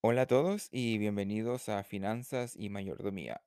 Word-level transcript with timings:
Hola 0.00 0.22
a 0.22 0.26
todos 0.26 0.68
y 0.70 0.96
bienvenidos 0.96 1.68
a 1.68 1.82
Finanzas 1.82 2.54
y 2.54 2.68
Mayordomía, 2.68 3.42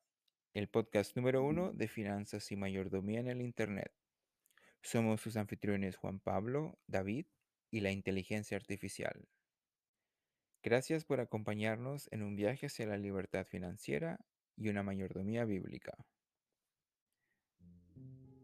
el 0.52 0.68
podcast 0.68 1.16
número 1.16 1.42
uno 1.42 1.72
de 1.72 1.88
finanzas 1.88 2.52
y 2.52 2.56
mayordomía 2.56 3.20
en 3.20 3.28
el 3.28 3.40
Internet. 3.40 3.90
Somos 4.82 5.22
sus 5.22 5.38
anfitriones 5.38 5.96
Juan 5.96 6.20
Pablo, 6.20 6.78
David 6.86 7.24
y 7.70 7.80
la 7.80 7.90
inteligencia 7.90 8.58
artificial. 8.58 9.30
Gracias 10.62 11.06
por 11.06 11.20
acompañarnos 11.20 12.08
en 12.12 12.22
un 12.22 12.36
viaje 12.36 12.66
hacia 12.66 12.86
la 12.86 12.98
libertad 12.98 13.46
financiera 13.46 14.20
y 14.54 14.68
una 14.68 14.82
mayordomía 14.82 15.46
bíblica. 15.46 15.96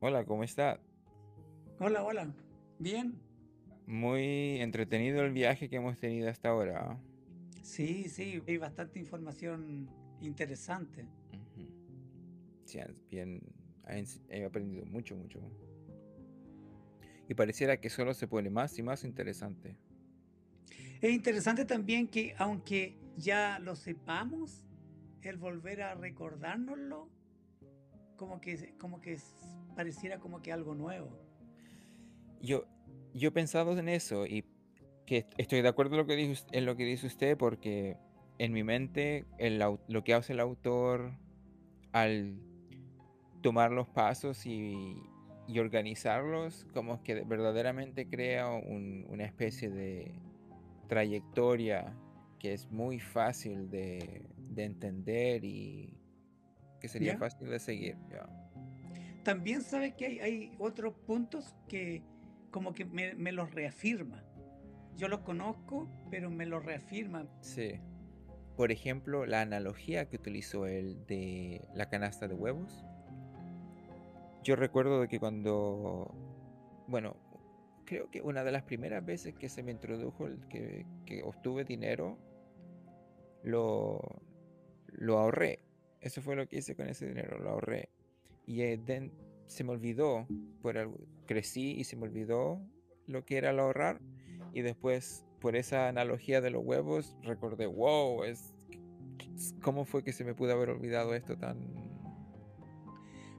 Hola, 0.01 0.25
¿cómo 0.25 0.45
está? 0.45 0.81
Hola, 1.79 2.03
hola. 2.05 2.35
Bien. 2.79 3.21
Muy 3.85 4.63
entretenido 4.63 5.23
el 5.23 5.33
viaje 5.33 5.69
que 5.69 5.77
hemos 5.77 5.99
tenido 5.99 6.31
hasta 6.31 6.49
ahora. 6.49 6.99
Sí, 7.69 8.09
sí, 8.09 8.43
hay 8.47 8.57
bastante 8.57 8.99
información 8.99 9.91
interesante. 10.23 11.03
Ujú. 11.35 11.69
Sí, 12.65 12.79
han- 12.79 12.95
bien, 13.11 13.43
he 14.31 14.45
aprendido 14.45 14.87
mucho, 14.87 15.15
mucho. 15.15 15.39
Y 17.29 17.35
pareciera 17.35 17.77
que 17.79 17.91
solo 17.91 18.15
se 18.15 18.27
pone 18.27 18.49
más 18.49 18.79
y 18.79 18.83
más 18.83 19.05
interesante. 19.05 19.77
Es 21.03 21.13
interesante 21.13 21.67
también 21.67 22.09
que 22.09 22.35
aunque 22.39 22.97
ya 23.19 23.59
lo 23.59 23.77
sepamos, 23.77 24.65
el 25.21 25.37
volver 25.37 25.83
a 25.83 25.95
recordárnoslo, 25.95 27.11
como 28.17 28.41
que, 28.41 28.75
como 28.79 29.03
que 29.03 29.19
pareciera 29.77 30.19
como 30.19 30.41
que 30.41 30.53
algo 30.53 30.75
nuevo. 30.75 31.11
Yo, 32.41 32.65
yo 33.13 33.29
he 33.29 33.33
pensado 33.33 33.79
en 33.79 33.91
eso 33.91 34.25
y 34.27 34.47
que 35.09 35.25
estoy 35.39 35.63
de 35.63 35.69
acuerdo 35.69 35.95
en 35.95 36.01
lo 36.03 36.07
que 36.07 36.17
dice, 36.17 36.33
us- 36.33 36.47
en 36.53 36.67
lo 36.67 36.77
que 36.77 36.85
dice 36.85 37.07
usted 37.07 37.37
porque 37.39 37.97
en 38.39 38.53
mi 38.53 38.63
mente 38.63 39.25
el, 39.39 39.59
lo 39.89 40.05
que 40.05 40.13
hace 40.15 40.35
el 40.35 40.41
autor 40.41 41.13
al 41.93 42.39
tomar 43.43 43.73
los 43.73 43.89
pasos 43.89 44.45
y, 44.45 44.97
y 45.47 45.59
organizarlos, 45.61 46.67
como 46.75 47.03
que 47.03 47.23
verdaderamente 47.25 48.07
crea 48.07 48.49
un- 48.51 49.07
una 49.09 49.25
especie 49.25 49.71
de 49.71 50.15
trayectoria 50.89 51.97
que 52.39 52.53
es 52.53 52.71
muy 52.71 53.01
fácil 53.01 53.71
de, 53.71 54.27
de 54.37 54.65
entender 54.65 55.45
y 55.45 55.99
que 56.81 56.89
sería 56.89 57.17
fácil 57.19 57.49
de 57.49 57.59
seguir. 57.59 57.97
También 59.25 59.63
sabes 59.63 59.95
que 59.95 60.07
hay, 60.07 60.21
hay 60.21 60.53
otros 60.59 60.95
puntos 61.07 61.55
que 61.69 62.03
como 62.51 62.73
que 62.75 62.85
me, 62.85 63.15
me 63.15 63.33
los 63.33 63.51
reafirma. 63.53 64.23
Yo 64.99 65.07
los 65.09 65.21
conozco, 65.21 65.89
pero 66.11 66.29
me 66.29 66.45
los 66.45 66.65
reafirma. 66.65 67.27
Sí. 67.41 67.81
Por 68.57 68.73
ejemplo, 68.73 69.25
la 69.27 69.41
analogía 69.41 70.09
que 70.09 70.17
utilizó 70.17 70.67
él 70.67 71.07
de 71.07 71.65
la 71.73 71.89
canasta 71.89 72.27
de 72.27 72.35
huevos. 72.35 72.85
Yo 74.43 74.57
recuerdo 74.57 75.01
de 75.01 75.07
que 75.09 75.21
cuando, 75.21 76.13
bueno, 76.89 77.17
creo 77.85 78.11
que 78.11 78.21
una 78.23 78.43
de 78.43 78.51
las 78.51 78.65
primeras 78.65 79.05
veces 79.07 79.35
que 79.37 79.49
se 79.49 79.63
me 79.63 79.71
introdujo, 79.71 80.27
el 80.27 80.41
que, 80.49 80.85
que 81.07 81.23
obtuve 81.23 81.65
dinero, 81.65 82.19
lo, 83.45 84.01
lo 84.89 85.19
ahorré. 85.19 85.61
Eso 86.01 86.21
fue 86.23 86.35
lo 86.35 86.49
que 86.49 86.59
hice 86.59 86.75
con 86.75 86.89
ese 86.89 87.07
dinero, 87.07 87.39
lo 87.39 87.51
ahorré. 87.51 87.91
Y 88.47 88.63
eh, 88.63 88.79
den- 88.85 89.13
se 89.47 89.63
me 89.63 89.71
olvidó, 89.71 90.27
por 90.61 90.77
algo, 90.77 90.99
crecí 91.27 91.73
y 91.79 91.85
se 91.85 91.97
me 91.97 92.03
olvidó 92.05 92.61
lo 93.07 93.25
que 93.25 93.37
era 93.39 93.51
el 93.51 93.61
ahorrar. 93.61 94.01
Y 94.53 94.63
después, 94.63 95.25
por 95.41 95.57
esa 95.57 95.89
analogía 95.89 96.41
de 96.41 96.51
los 96.51 96.65
huevos, 96.65 97.17
recordé, 97.23 97.67
wow, 97.67 98.25
es, 98.25 98.55
¿cómo 99.63 99.85
fue 99.85 100.03
que 100.03 100.13
se 100.13 100.25
me 100.25 100.35
pudo 100.35 100.53
haber 100.53 100.71
olvidado 100.71 101.15
esto 101.15 101.37
tan... 101.37 101.59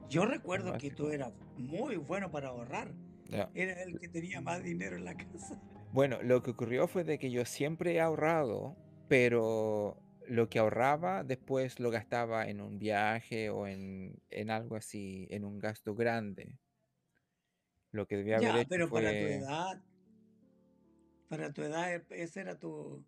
Yo 0.08 0.24
recuerdo 0.24 0.76
que 0.78 0.90
tú 0.90 1.08
eras 1.10 1.32
muy 1.56 1.96
bueno 1.96 2.30
para 2.30 2.48
ahorrar. 2.48 2.92
Ya. 3.28 3.48
Era 3.54 3.80
el 3.82 3.98
que 4.00 4.08
tenía 4.08 4.40
más 4.40 4.62
dinero 4.62 4.96
en 4.96 5.04
la 5.04 5.16
casa. 5.16 5.62
Bueno, 5.92 6.20
lo 6.22 6.42
que 6.42 6.50
ocurrió 6.50 6.88
fue 6.88 7.04
de 7.04 7.18
que 7.18 7.30
yo 7.30 7.44
siempre 7.44 7.94
he 7.94 8.00
ahorrado, 8.00 8.76
pero 9.08 10.02
lo 10.26 10.48
que 10.48 10.58
ahorraba 10.58 11.22
después 11.22 11.78
lo 11.78 11.90
gastaba 11.90 12.48
en 12.48 12.60
un 12.60 12.78
viaje 12.78 13.50
o 13.50 13.66
en, 13.68 14.20
en 14.30 14.50
algo 14.50 14.74
así, 14.76 15.28
en 15.30 15.44
un 15.44 15.58
gasto 15.60 15.94
grande. 15.94 16.58
Lo 17.92 18.06
que 18.06 18.16
debía 18.16 18.36
haber 18.36 18.48
Ya, 18.52 18.60
hecho 18.60 18.68
pero 18.68 18.90
para 18.90 19.10
tu 19.10 19.16
fue... 19.16 19.34
edad, 19.36 19.82
para 21.30 21.52
tu 21.52 21.62
edad, 21.62 21.94
e- 21.94 22.04
ese 22.10 22.40
era 22.40 22.58
tu 22.58 23.04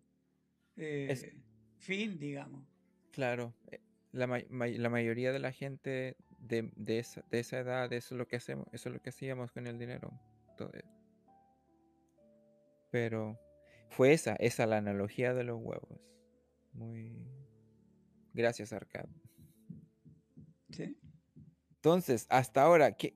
Es 0.77 1.23
eh, 1.23 1.35
fin, 1.77 2.17
digamos. 2.17 2.65
claro, 3.11 3.53
eh, 3.69 3.79
la, 4.13 4.27
ma- 4.27 4.39
la 4.49 4.89
mayoría 4.89 5.31
de 5.33 5.39
la 5.39 5.51
gente 5.51 6.15
de, 6.39 6.71
de 6.75 6.99
esa, 6.99 7.21
de 7.29 7.39
esa 7.39 7.59
edad, 7.59 7.91
eso 7.91 8.15
es 8.15 8.17
lo 8.17 8.27
que 8.27 8.37
hacemos, 8.37 8.65
eso 8.71 8.89
es 8.89 8.95
lo 8.95 9.01
que 9.01 9.09
hacíamos 9.09 9.51
con 9.51 9.67
el 9.67 9.77
dinero. 9.77 10.09
todo 10.57 10.71
eso. 10.73 10.89
Pero 12.91 13.37
fue 13.89 14.13
esa, 14.13 14.35
esa 14.35 14.65
la 14.65 14.77
analogía 14.77 15.33
de 15.33 15.43
los 15.43 15.59
huevos. 15.61 15.99
Muy... 16.73 17.27
Gracias, 18.33 18.71
Arcad. 18.73 19.05
¿sí? 20.71 20.97
Entonces, 21.75 22.25
hasta 22.29 22.61
ahora, 22.63 22.93
¿qué- 22.93 23.15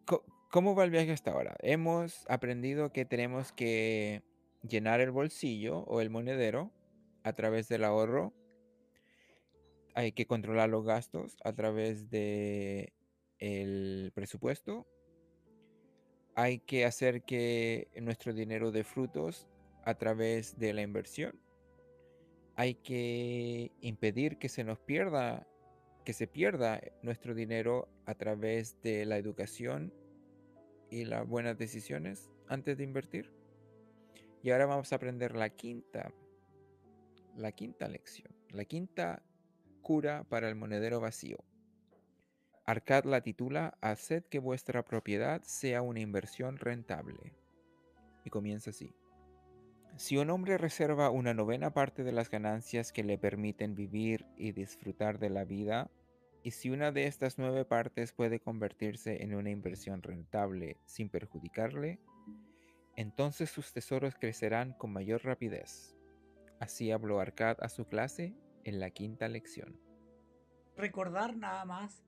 ¿cómo 0.51 0.75
va 0.75 0.83
el 0.83 0.91
viaje 0.91 1.11
hasta 1.11 1.31
ahora? 1.31 1.55
Hemos 1.61 2.25
aprendido 2.29 2.91
que 2.91 3.05
tenemos 3.05 3.51
que 3.53 4.23
llenar 4.67 5.01
el 5.01 5.11
bolsillo 5.11 5.79
o 5.79 6.01
el 6.01 6.09
monedero 6.09 6.71
a 7.23 7.33
través 7.33 7.67
del 7.67 7.83
ahorro. 7.83 8.33
Hay 9.93 10.11
que 10.11 10.27
controlar 10.27 10.69
los 10.69 10.85
gastos 10.85 11.37
a 11.43 11.53
través 11.53 12.09
de 12.09 12.93
el 13.39 14.11
presupuesto. 14.13 14.87
Hay 16.35 16.59
que 16.59 16.85
hacer 16.85 17.23
que 17.23 17.89
nuestro 17.99 18.33
dinero 18.33 18.71
dé 18.71 18.83
frutos 18.83 19.47
a 19.83 19.95
través 19.95 20.57
de 20.59 20.73
la 20.73 20.83
inversión. 20.83 21.39
Hay 22.55 22.75
que 22.75 23.71
impedir 23.81 24.37
que 24.37 24.49
se 24.49 24.63
nos 24.63 24.79
pierda 24.79 25.47
que 26.07 26.13
se 26.13 26.25
pierda 26.25 26.79
nuestro 27.01 27.35
dinero 27.35 27.89
a 28.05 28.15
través 28.15 28.81
de 28.81 29.05
la 29.05 29.17
educación 29.17 29.93
y 30.89 31.03
las 31.03 31.27
buenas 31.27 31.57
decisiones 31.57 32.31
antes 32.47 32.77
de 32.77 32.85
invertir. 32.85 33.29
Y 34.43 34.51
ahora 34.51 34.65
vamos 34.65 34.91
a 34.91 34.95
aprender 34.95 35.35
la 35.35 35.49
quinta, 35.49 36.13
la 37.35 37.51
quinta 37.51 37.87
lección, 37.87 38.31
la 38.49 38.65
quinta 38.65 39.23
cura 39.81 40.23
para 40.23 40.49
el 40.49 40.55
monedero 40.55 40.99
vacío. 40.99 41.37
Arcad 42.65 43.05
la 43.05 43.21
titula 43.21 43.77
Haced 43.81 44.23
que 44.25 44.39
vuestra 44.39 44.83
propiedad 44.83 45.41
sea 45.43 45.81
una 45.81 46.01
inversión 46.01 46.57
rentable. 46.57 47.33
Y 48.25 48.29
comienza 48.29 48.71
así. 48.71 48.93
Si 49.95 50.17
un 50.17 50.29
hombre 50.29 50.57
reserva 50.57 51.09
una 51.09 51.33
novena 51.33 51.73
parte 51.73 52.03
de 52.03 52.11
las 52.11 52.29
ganancias 52.29 52.91
que 52.91 53.03
le 53.03 53.17
permiten 53.17 53.73
vivir 53.73 54.25
y 54.35 54.51
disfrutar 54.51 55.17
de 55.17 55.29
la 55.29 55.45
vida, 55.45 55.89
y 56.43 56.51
si 56.51 56.69
una 56.69 56.91
de 56.91 57.07
estas 57.07 57.37
nueve 57.37 57.65
partes 57.65 58.11
puede 58.11 58.39
convertirse 58.39 59.23
en 59.23 59.33
una 59.33 59.49
inversión 59.49 60.03
rentable 60.03 60.77
sin 60.85 61.09
perjudicarle, 61.09 61.99
entonces 62.97 63.49
sus 63.49 63.71
tesoros 63.71 64.15
crecerán 64.15 64.73
con 64.73 64.91
mayor 64.91 65.23
rapidez. 65.23 65.95
Así 66.59 66.91
habló 66.91 67.19
Arcad 67.21 67.55
a 67.61 67.69
su 67.69 67.85
clase 67.85 68.35
en 68.65 68.79
la 68.79 68.89
quinta 68.89 69.27
lección. 69.29 69.79
Recordar 70.75 71.37
nada 71.37 71.63
más 71.63 72.03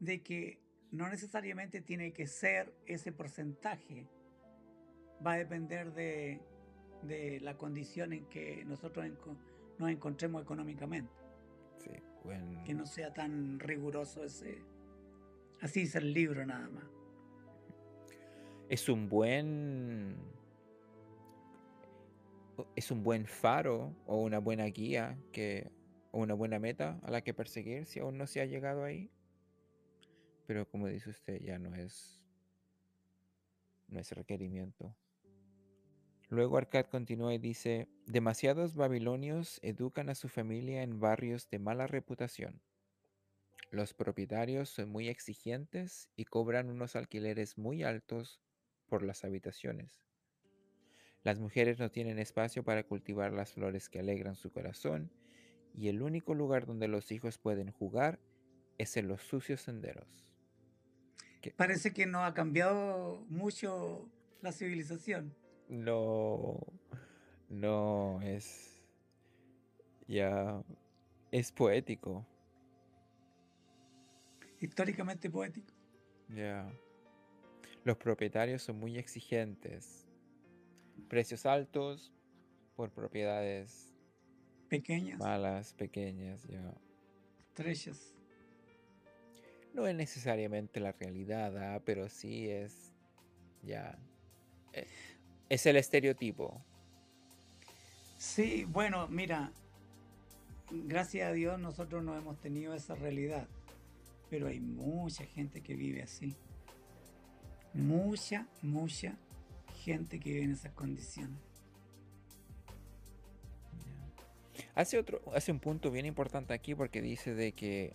de 0.00 0.22
que 0.22 0.60
no 0.90 1.08
necesariamente 1.08 1.80
tiene 1.80 2.12
que 2.12 2.26
ser 2.26 2.74
ese 2.86 3.12
porcentaje. 3.12 4.08
Va 5.24 5.34
a 5.34 5.38
depender 5.38 5.92
de, 5.92 6.40
de 7.02 7.38
la 7.40 7.56
condición 7.56 8.12
en 8.12 8.26
que 8.28 8.64
nosotros 8.64 9.06
enco- 9.06 9.36
nos 9.78 9.90
encontremos 9.90 10.42
económicamente. 10.42 11.12
Sí, 11.78 11.90
Que 12.64 12.74
no 12.74 12.86
sea 12.86 13.12
tan 13.12 13.58
riguroso 13.60 14.24
ese. 14.24 14.58
Así 15.60 15.82
es 15.82 15.94
el 15.94 16.12
libro 16.12 16.44
nada 16.46 16.68
más. 16.68 16.84
Es 18.72 18.88
un 18.88 19.10
buen 19.10 20.16
es 22.74 22.90
un 22.90 23.02
buen 23.02 23.26
faro 23.26 23.94
o 24.06 24.22
una 24.22 24.38
buena 24.38 24.64
guía 24.64 25.18
que 25.30 25.70
o 26.10 26.20
una 26.20 26.32
buena 26.32 26.58
meta 26.58 26.98
a 27.02 27.10
la 27.10 27.20
que 27.20 27.34
perseguir 27.34 27.84
si 27.84 28.00
aún 28.00 28.16
no 28.16 28.26
se 28.26 28.40
ha 28.40 28.46
llegado 28.46 28.82
ahí. 28.82 29.10
Pero 30.46 30.66
como 30.66 30.86
dice 30.86 31.10
usted 31.10 31.42
ya 31.42 31.58
no 31.58 31.74
es 31.74 32.18
no 33.88 34.00
es 34.00 34.10
requerimiento. 34.12 34.96
Luego 36.30 36.56
Arcad 36.56 36.86
continúa 36.86 37.34
y 37.34 37.38
dice 37.38 37.88
demasiados 38.06 38.74
babilonios 38.74 39.60
educan 39.62 40.08
a 40.08 40.14
su 40.14 40.30
familia 40.30 40.82
en 40.82 40.98
barrios 40.98 41.50
de 41.50 41.58
mala 41.58 41.86
reputación. 41.88 42.62
Los 43.70 43.92
propietarios 43.92 44.70
son 44.70 44.88
muy 44.88 45.10
exigentes 45.10 46.08
y 46.16 46.24
cobran 46.24 46.70
unos 46.70 46.96
alquileres 46.96 47.58
muy 47.58 47.82
altos 47.82 48.40
por 48.92 49.02
las 49.02 49.24
habitaciones 49.24 50.04
las 51.22 51.38
mujeres 51.38 51.78
no 51.78 51.90
tienen 51.90 52.18
espacio 52.18 52.62
para 52.62 52.82
cultivar 52.82 53.32
las 53.32 53.52
flores 53.52 53.88
que 53.88 54.00
alegran 54.00 54.34
su 54.34 54.52
corazón 54.52 55.10
y 55.74 55.88
el 55.88 56.02
único 56.02 56.34
lugar 56.34 56.66
donde 56.66 56.88
los 56.88 57.10
hijos 57.10 57.38
pueden 57.38 57.70
jugar 57.70 58.18
es 58.76 58.98
en 58.98 59.08
los 59.08 59.22
sucios 59.22 59.62
senderos. 59.62 60.26
¿Qué? 61.40 61.52
Parece 61.52 61.94
que 61.94 62.04
no 62.04 62.22
ha 62.24 62.34
cambiado 62.34 63.24
mucho 63.28 64.10
la 64.42 64.52
civilización. 64.52 65.34
No, 65.70 66.58
no 67.48 68.20
es 68.20 68.84
ya 70.06 70.62
es 71.30 71.50
poético, 71.50 72.26
Históricamente 74.60 75.30
poético. 75.30 75.72
ya. 76.28 76.70
Los 77.84 77.96
propietarios 77.96 78.62
son 78.62 78.78
muy 78.78 78.98
exigentes. 78.98 80.06
Precios 81.08 81.46
altos 81.46 82.12
por 82.76 82.90
propiedades 82.90 83.92
Pequeñas, 84.68 85.18
malas, 85.18 85.74
pequeñas, 85.74 86.42
ya. 86.44 86.72
estrechas. 87.38 88.14
No 89.74 89.86
es 89.86 89.94
necesariamente 89.94 90.80
la 90.80 90.92
realidad, 90.92 91.56
¿ah? 91.58 91.82
pero 91.84 92.08
sí 92.08 92.48
es 92.48 92.94
ya. 93.62 93.98
eh, 94.72 94.86
Es 95.48 95.66
el 95.66 95.76
estereotipo. 95.76 96.62
Sí, 98.16 98.64
bueno, 98.64 99.08
mira, 99.08 99.52
gracias 100.70 101.28
a 101.28 101.32
Dios 101.32 101.58
nosotros 101.58 102.02
no 102.04 102.16
hemos 102.16 102.40
tenido 102.40 102.72
esa 102.74 102.94
realidad, 102.94 103.46
pero 104.30 104.46
hay 104.46 104.60
mucha 104.60 105.24
gente 105.26 105.60
que 105.62 105.74
vive 105.74 106.02
así. 106.02 106.34
Mucha, 107.74 108.46
mucha 108.60 109.16
gente 109.84 110.20
que 110.20 110.30
vive 110.30 110.44
en 110.44 110.52
esas 110.52 110.72
condiciones. 110.72 111.38
Hace 114.74 114.98
otro, 114.98 115.20
hace 115.34 115.52
un 115.52 115.60
punto 115.60 115.90
bien 115.90 116.06
importante 116.06 116.54
aquí 116.54 116.74
porque 116.74 117.02
dice 117.02 117.34
de 117.34 117.52
que 117.52 117.94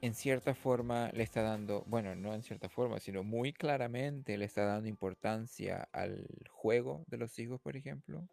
en 0.00 0.14
cierta 0.14 0.54
forma 0.54 1.10
le 1.12 1.22
está 1.22 1.42
dando, 1.42 1.84
bueno, 1.86 2.14
no 2.14 2.34
en 2.34 2.42
cierta 2.42 2.68
forma, 2.68 3.00
sino 3.00 3.24
muy 3.24 3.52
claramente 3.52 4.36
le 4.36 4.44
está 4.44 4.64
dando 4.64 4.88
importancia 4.88 5.88
al 5.92 6.26
juego 6.50 7.04
de 7.08 7.18
los 7.18 7.38
hijos, 7.38 7.60
por 7.60 7.76
ejemplo, 7.76 8.28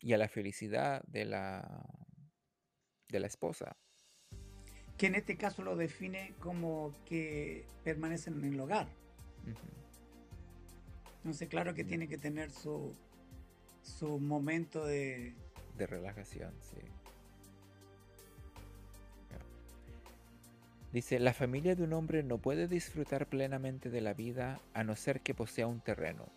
y 0.00 0.14
a 0.14 0.18
la 0.18 0.28
felicidad 0.28 1.02
de 1.06 1.26
la 1.26 1.84
de 3.08 3.20
la 3.20 3.26
esposa. 3.26 3.76
Que 5.00 5.06
en 5.06 5.14
este 5.14 5.38
caso 5.38 5.62
lo 5.62 5.76
define 5.76 6.34
como 6.40 6.92
que 7.06 7.64
permanecen 7.84 8.34
en 8.44 8.52
el 8.52 8.60
hogar. 8.60 8.86
Entonces, 11.16 11.48
claro 11.48 11.72
que 11.72 11.84
tiene 11.84 12.06
que 12.06 12.18
tener 12.18 12.50
su, 12.50 12.94
su 13.80 14.18
momento 14.18 14.84
de... 14.84 15.32
De 15.78 15.86
relajación, 15.86 16.52
sí. 16.60 16.76
Dice, 20.92 21.18
la 21.18 21.32
familia 21.32 21.74
de 21.74 21.84
un 21.84 21.94
hombre 21.94 22.22
no 22.22 22.36
puede 22.36 22.68
disfrutar 22.68 23.26
plenamente 23.26 23.88
de 23.88 24.02
la 24.02 24.12
vida 24.12 24.60
a 24.74 24.84
no 24.84 24.96
ser 24.96 25.22
que 25.22 25.32
posea 25.32 25.66
un 25.66 25.80
terreno, 25.80 26.30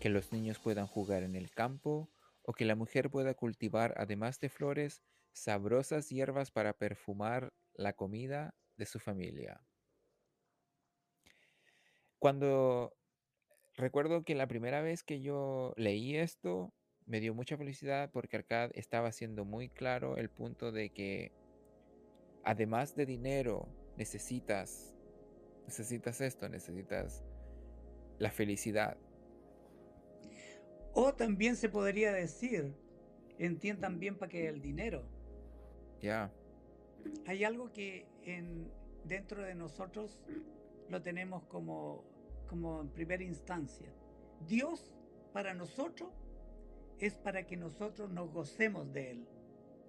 que 0.00 0.08
los 0.08 0.32
niños 0.32 0.58
puedan 0.58 0.86
jugar 0.86 1.22
en 1.24 1.36
el 1.36 1.50
campo 1.50 2.08
o 2.42 2.54
que 2.54 2.64
la 2.64 2.74
mujer 2.74 3.10
pueda 3.10 3.34
cultivar, 3.34 3.92
además 3.98 4.40
de 4.40 4.48
flores, 4.48 5.02
sabrosas 5.34 6.08
hierbas 6.08 6.50
para 6.50 6.72
perfumar 6.72 7.52
la 7.76 7.92
comida 7.92 8.54
de 8.76 8.86
su 8.86 8.98
familia. 8.98 9.60
Cuando 12.18 12.96
recuerdo 13.74 14.24
que 14.24 14.34
la 14.34 14.46
primera 14.46 14.80
vez 14.80 15.02
que 15.02 15.20
yo 15.20 15.74
leí 15.76 16.16
esto, 16.16 16.72
me 17.04 17.20
dio 17.20 17.34
mucha 17.34 17.56
felicidad 17.56 18.10
porque 18.10 18.36
Arcad 18.36 18.70
estaba 18.74 19.08
haciendo 19.08 19.44
muy 19.44 19.68
claro 19.68 20.16
el 20.16 20.28
punto 20.28 20.72
de 20.72 20.90
que 20.90 21.32
además 22.44 22.96
de 22.96 23.06
dinero 23.06 23.68
necesitas 23.96 24.96
necesitas 25.66 26.20
esto, 26.20 26.48
necesitas 26.48 27.24
la 28.18 28.30
felicidad. 28.30 28.96
O 30.94 31.12
también 31.12 31.56
se 31.56 31.68
podría 31.68 32.12
decir, 32.12 32.74
entiendan 33.38 33.98
bien 33.98 34.16
para 34.16 34.30
que 34.30 34.48
el 34.48 34.62
dinero. 34.62 35.06
Ya, 36.00 36.32
Hay 37.26 37.44
algo 37.44 37.72
que 37.72 38.06
en, 38.22 38.70
dentro 39.04 39.42
de 39.42 39.54
nosotros 39.54 40.18
lo 40.88 41.02
tenemos 41.02 41.44
como, 41.44 42.04
como 42.48 42.80
en 42.80 42.88
primera 42.88 43.22
instancia. 43.22 43.88
Dios 44.46 44.92
para 45.32 45.54
nosotros 45.54 46.10
es 46.98 47.14
para 47.14 47.46
que 47.46 47.56
nosotros 47.56 48.10
nos 48.10 48.32
gocemos 48.32 48.92
de 48.92 49.10
Él. 49.12 49.26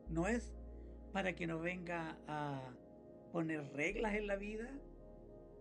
No 0.09 0.27
es 0.27 0.55
para 1.11 1.33
que 1.33 1.47
nos 1.47 1.61
venga 1.61 2.17
a 2.27 2.61
poner 3.31 3.63
reglas 3.73 4.15
en 4.15 4.27
la 4.27 4.35
vida, 4.35 4.69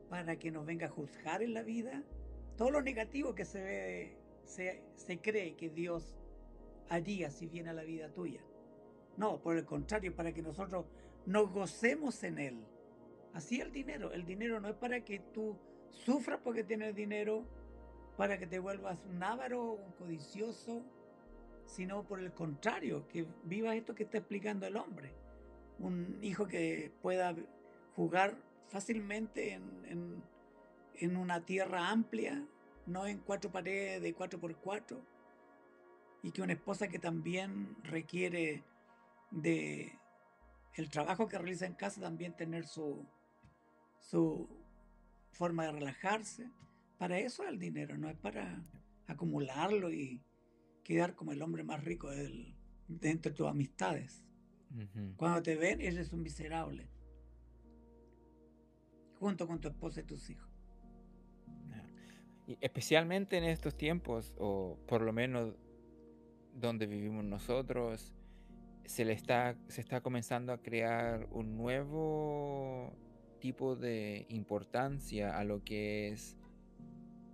para 0.08 0.36
que 0.36 0.50
nos 0.50 0.66
venga 0.66 0.86
a 0.86 0.90
juzgar 0.90 1.42
en 1.42 1.54
la 1.54 1.62
vida. 1.62 2.02
Todo 2.56 2.70
lo 2.70 2.82
negativo 2.82 3.34
que 3.34 3.44
se 3.44 3.62
ve, 3.62 4.16
se, 4.44 4.82
se 4.94 5.18
cree 5.18 5.56
que 5.56 5.68
Dios 5.68 6.16
haría 6.88 7.30
si 7.30 7.46
viene 7.46 7.70
a 7.70 7.74
la 7.74 7.82
vida 7.82 8.12
tuya. 8.12 8.40
No, 9.16 9.40
por 9.40 9.56
el 9.56 9.64
contrario, 9.64 10.14
para 10.14 10.32
que 10.32 10.42
nosotros 10.42 10.86
nos 11.26 11.50
gocemos 11.52 12.22
en 12.22 12.38
él. 12.38 12.64
Así 13.34 13.60
el 13.60 13.72
dinero. 13.72 14.12
El 14.12 14.24
dinero 14.24 14.60
no 14.60 14.68
es 14.68 14.76
para 14.76 15.04
que 15.04 15.18
tú 15.18 15.56
sufras 15.90 16.40
porque 16.42 16.64
tienes 16.64 16.94
dinero, 16.94 17.44
para 18.16 18.38
que 18.38 18.46
te 18.46 18.58
vuelvas 18.58 18.98
un 19.04 19.22
avaro, 19.22 19.72
un 19.72 19.92
codicioso, 19.92 20.82
sino 21.64 22.04
por 22.04 22.20
el 22.20 22.32
contrario, 22.32 23.06
que 23.08 23.26
vivas 23.44 23.76
esto 23.76 23.94
que 23.94 24.04
está 24.04 24.18
explicando 24.18 24.66
el 24.66 24.76
hombre. 24.76 25.12
Un 25.78 26.18
hijo 26.22 26.46
que 26.46 26.92
pueda 27.02 27.34
jugar 27.94 28.36
fácilmente 28.68 29.52
en, 29.52 29.84
en, 29.86 30.22
en 30.94 31.16
una 31.16 31.44
tierra 31.44 31.90
amplia, 31.90 32.46
no 32.86 33.06
en 33.06 33.18
cuatro 33.18 33.50
paredes 33.50 34.00
de 34.00 34.14
cuatro 34.14 34.38
por 34.38 34.54
cuatro, 34.56 35.02
y 36.22 36.30
que 36.30 36.40
una 36.42 36.54
esposa 36.54 36.88
que 36.88 36.98
también 36.98 37.76
requiere 37.82 38.64
de 39.30 39.98
el 40.76 40.90
trabajo 40.90 41.28
que 41.28 41.38
realiza 41.38 41.66
en 41.66 41.74
casa 41.74 42.00
también 42.00 42.34
tener 42.36 42.66
su, 42.66 43.06
su 43.98 44.48
forma 45.32 45.64
de 45.64 45.72
relajarse. 45.72 46.50
Para 46.98 47.18
eso 47.18 47.42
es 47.42 47.50
el 47.50 47.58
dinero, 47.58 47.96
no 47.96 48.08
es 48.08 48.16
para 48.16 48.64
acumularlo 49.06 49.90
y 49.90 50.22
quedar 50.82 51.14
como 51.14 51.32
el 51.32 51.42
hombre 51.42 51.64
más 51.64 51.84
rico 51.84 52.10
del, 52.10 52.54
de 52.88 53.10
entre 53.10 53.32
tus 53.32 53.46
amistades. 53.46 54.22
Cuando 55.16 55.42
te 55.42 55.56
ven, 55.56 55.80
eres 55.80 56.12
un 56.12 56.22
miserable. 56.22 56.88
Junto 59.18 59.46
con 59.46 59.60
tu 59.60 59.68
esposa 59.68 60.00
y 60.00 60.04
tus 60.04 60.28
hijos. 60.28 60.50
Y 62.46 62.58
especialmente 62.60 63.38
en 63.38 63.44
estos 63.44 63.76
tiempos, 63.76 64.34
o 64.38 64.78
por 64.86 65.02
lo 65.02 65.12
menos 65.12 65.54
donde 66.54 66.86
vivimos 66.86 67.24
nosotros, 67.24 68.15
se 68.86 69.04
le 69.04 69.12
está, 69.12 69.56
se 69.68 69.80
está 69.80 70.00
comenzando 70.00 70.52
a 70.52 70.58
crear 70.58 71.28
un 71.30 71.56
nuevo 71.56 72.92
tipo 73.40 73.76
de 73.76 74.26
importancia 74.28 75.38
a 75.38 75.44
lo 75.44 75.62
que 75.62 76.08
es 76.08 76.36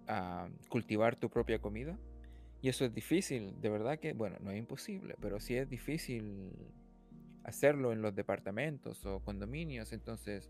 ah, 0.09 0.49
cultivar 0.69 1.17
tu 1.17 1.29
propia 1.31 1.59
comida. 1.61 1.99
Y 2.61 2.69
eso 2.69 2.85
es 2.85 2.95
difícil, 2.95 3.61
de 3.61 3.69
verdad 3.71 3.99
que, 3.99 4.13
bueno, 4.13 4.37
no 4.41 4.51
es 4.53 4.59
imposible, 4.59 5.17
pero 5.21 5.41
sí 5.41 5.57
es 5.57 5.69
difícil 5.69 6.53
hacerlo 7.45 7.93
en 7.93 8.03
los 8.03 8.15
departamentos 8.15 9.05
o 9.05 9.19
condominios. 9.21 9.93
Entonces, 9.93 10.49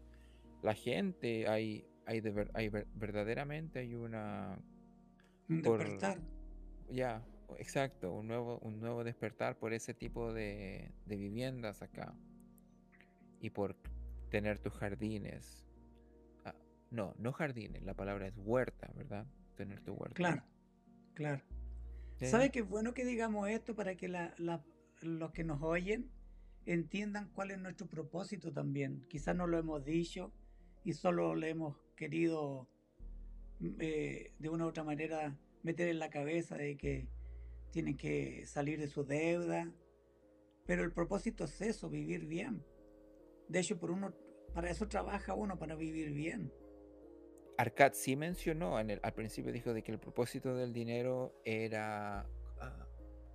la 0.62 0.75
gente, 0.75 1.49
hay, 1.49 1.87
hay, 2.04 2.21
de 2.21 2.49
hay 2.52 2.68
ver- 2.68 2.87
verdaderamente 2.94 3.78
hay 3.78 3.94
una 3.94 4.59
Un 5.49 5.62
Por- 5.62 5.99
ya, 6.90 7.25
exacto, 7.59 8.12
un 8.12 8.28
nuevo, 8.28 8.59
un 8.61 8.80
nuevo 8.80 9.04
despertar 9.04 9.59
por 9.59 9.73
ese 9.73 9.94
tipo 9.94 10.32
de, 10.32 10.90
de 11.06 11.16
viviendas 11.16 11.82
acá. 11.82 12.14
Y 13.40 13.50
por 13.50 13.76
tener 14.30 14.59
tus 14.59 14.73
jardines. 14.75 15.66
Ah, 16.44 16.54
no, 16.90 17.14
no 17.18 17.32
jardines, 17.32 17.82
la 17.82 17.94
palabra 17.94 18.26
es 18.28 18.35
huerta, 18.37 18.90
¿verdad? 18.94 19.26
Tener 19.56 19.80
tu 19.80 19.94
huerta. 19.94 20.14
Claro, 20.14 20.42
claro. 21.14 21.42
Sí, 22.16 22.26
¿Sabes 22.26 22.50
qué 22.50 22.62
bueno 22.62 22.94
que 22.94 23.04
digamos 23.04 23.49
esto 23.49 23.75
para 23.75 23.97
que 23.97 24.09
la- 24.09 24.35
la- 24.38 24.64
los 25.00 25.32
que 25.32 25.42
nos 25.44 25.61
oyen 25.62 26.11
entiendan 26.66 27.28
cuál 27.35 27.50
es 27.50 27.59
nuestro 27.59 27.88
propósito 27.88 28.52
también? 28.52 29.04
Quizás 29.09 29.35
no 29.35 29.47
lo 29.47 29.59
hemos 29.59 29.85
dicho 29.85 30.32
y 30.85 30.92
solo 30.92 31.35
le 31.35 31.50
hemos 31.50 31.76
querido 31.97 32.68
mm, 33.59 33.75
eh, 33.80 34.32
de 34.38 34.49
una 34.49 34.64
u 34.66 34.68
otra 34.68 34.85
manera 34.85 35.37
meter 35.62 35.88
en 35.88 35.99
la 35.99 36.11
cabeza 36.11 36.56
de 36.56 36.76
que 36.76 37.09
tienen 37.72 37.96
que 37.96 38.46
salir 38.46 38.78
de 38.78 38.86
su 38.86 39.04
deuda. 39.04 39.72
Pero 40.66 40.84
el 40.84 40.92
propósito 40.92 41.44
es 41.44 41.60
eso, 41.60 41.88
vivir 41.88 42.26
bien. 42.26 42.64
De 43.48 43.58
hecho, 43.58 43.80
por 43.80 43.90
uno, 43.90 44.14
para 44.54 44.70
eso 44.70 44.86
trabaja 44.86 45.34
uno, 45.34 45.58
para 45.58 45.74
vivir 45.74 46.12
bien. 46.12 46.52
Arcad 47.58 47.92
sí 47.94 48.14
mencionó, 48.14 48.78
en 48.78 48.90
el, 48.90 49.00
al 49.02 49.14
principio 49.14 49.52
dijo 49.52 49.74
de 49.74 49.82
que 49.82 49.92
el 49.92 49.98
propósito 49.98 50.54
del 50.54 50.72
dinero 50.72 51.34
era 51.44 52.26
ah, 52.60 52.86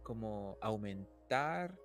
como 0.04 0.58
aumentar 0.62 1.78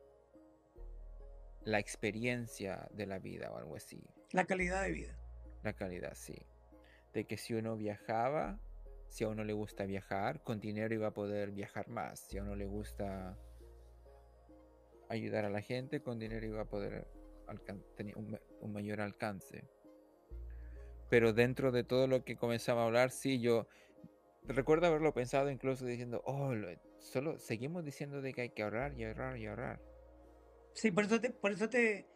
la 1.64 1.78
experiencia 1.78 2.88
de 2.92 3.06
la 3.06 3.18
vida 3.18 3.50
o 3.50 3.56
algo 3.56 3.76
así. 3.76 4.02
La 4.30 4.44
calidad 4.44 4.82
de 4.82 4.92
vida. 4.92 5.18
La 5.62 5.72
calidad, 5.72 6.14
sí. 6.14 6.36
De 7.12 7.24
que 7.24 7.36
si 7.36 7.54
uno 7.54 7.76
viajaba, 7.76 8.58
si 9.12 9.24
a 9.24 9.28
uno 9.28 9.44
le 9.44 9.52
gusta 9.52 9.84
viajar, 9.84 10.42
con 10.42 10.58
dinero 10.58 10.94
iba 10.94 11.08
a 11.08 11.10
poder 11.12 11.50
viajar 11.50 11.86
más. 11.88 12.18
Si 12.18 12.38
a 12.38 12.42
uno 12.42 12.56
le 12.56 12.64
gusta 12.64 13.38
ayudar 15.10 15.44
a 15.44 15.50
la 15.50 15.60
gente, 15.60 16.00
con 16.00 16.18
dinero 16.18 16.46
iba 16.46 16.62
a 16.62 16.64
poder 16.64 17.06
tener 17.94 18.16
un, 18.16 18.38
mayor 18.72 19.02
alcance. 19.02 19.68
Pero 21.10 21.34
dentro 21.34 21.72
de 21.72 21.84
todo 21.84 22.06
lo 22.06 22.24
que 22.24 22.36
comenzaba 22.36 22.84
a 22.84 22.86
hablar, 22.86 23.10
sí, 23.10 23.38
yo 23.38 23.66
recuerdo 24.44 24.86
haberlo 24.86 25.12
pensado 25.12 25.50
incluso 25.50 25.84
diciendo, 25.84 26.22
oh, 26.24 26.54
solo 26.98 27.38
seguimos 27.38 27.84
diciendo 27.84 28.22
de 28.22 28.32
que 28.32 28.40
hay 28.40 28.50
que 28.50 28.62
ahorrar 28.62 28.94
y 28.98 29.04
ahorrar 29.04 29.36
y 29.36 29.44
ahorrar. 29.44 29.78
Sí, 30.72 30.90
por 30.90 31.04
eso 31.04 31.20
te, 31.20 31.28
por 31.28 31.52
eso 31.52 31.68
te 31.68 32.06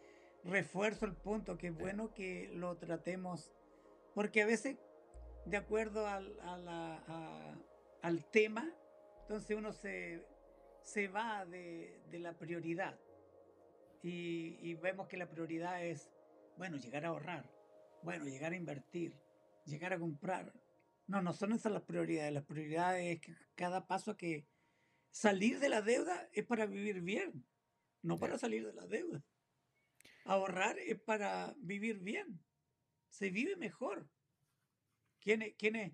refuerzo 0.44 1.04
el 1.04 1.12
punto, 1.12 1.58
que 1.58 1.66
es 1.66 1.76
bueno 1.76 2.14
que 2.14 2.48
lo 2.54 2.78
tratemos, 2.78 3.52
porque 4.14 4.40
a 4.40 4.46
veces, 4.46 4.78
de 5.46 5.56
acuerdo 5.56 6.06
al, 6.06 6.36
al 8.02 8.24
tema, 8.30 8.72
entonces 9.22 9.56
uno 9.56 9.72
se, 9.72 10.24
se 10.86 11.08
va 11.08 11.44
de, 11.44 12.00
la 12.12 12.38
prioridad. 12.38 12.98
Y, 14.02 14.74
vemos 14.74 15.08
que 15.08 15.16
la 15.16 15.28
prioridad 15.28 15.84
es, 15.84 16.08
bueno, 16.56 16.76
llegar 16.76 17.04
a 17.04 17.08
ahorrar, 17.08 17.50
bueno, 18.02 18.24
llegar 18.24 18.52
a 18.52 18.56
invertir, 18.56 19.18
llegar 19.64 19.92
a 19.92 19.98
comprar. 19.98 20.52
No, 21.08 21.22
no 21.22 21.32
son 21.32 21.52
esas 21.52 21.72
las 21.72 21.82
prioridades. 21.82 22.32
Las 22.32 22.44
prioridades 22.44 23.16
es 23.16 23.20
que 23.20 23.34
cada 23.56 23.86
paso 23.88 24.16
que 24.16 24.46
salir 25.10 25.58
de 25.58 25.68
la 25.68 25.82
deuda 25.82 26.28
es 26.32 26.46
para 26.46 26.66
vivir 26.66 27.00
bien, 27.00 27.44
no 28.02 28.18
para 28.18 28.38
salir 28.38 28.64
de 28.64 28.74
la 28.74 28.86
deuda. 28.86 29.24
Ahorrar 30.24 30.78
es 30.78 31.00
para 31.00 31.54
vivir 31.58 31.98
bien. 31.98 32.40
Se 33.08 33.30
vive 33.30 33.56
mejor. 33.56 34.08
Quienes, 35.26 35.56
quienes, 35.56 35.92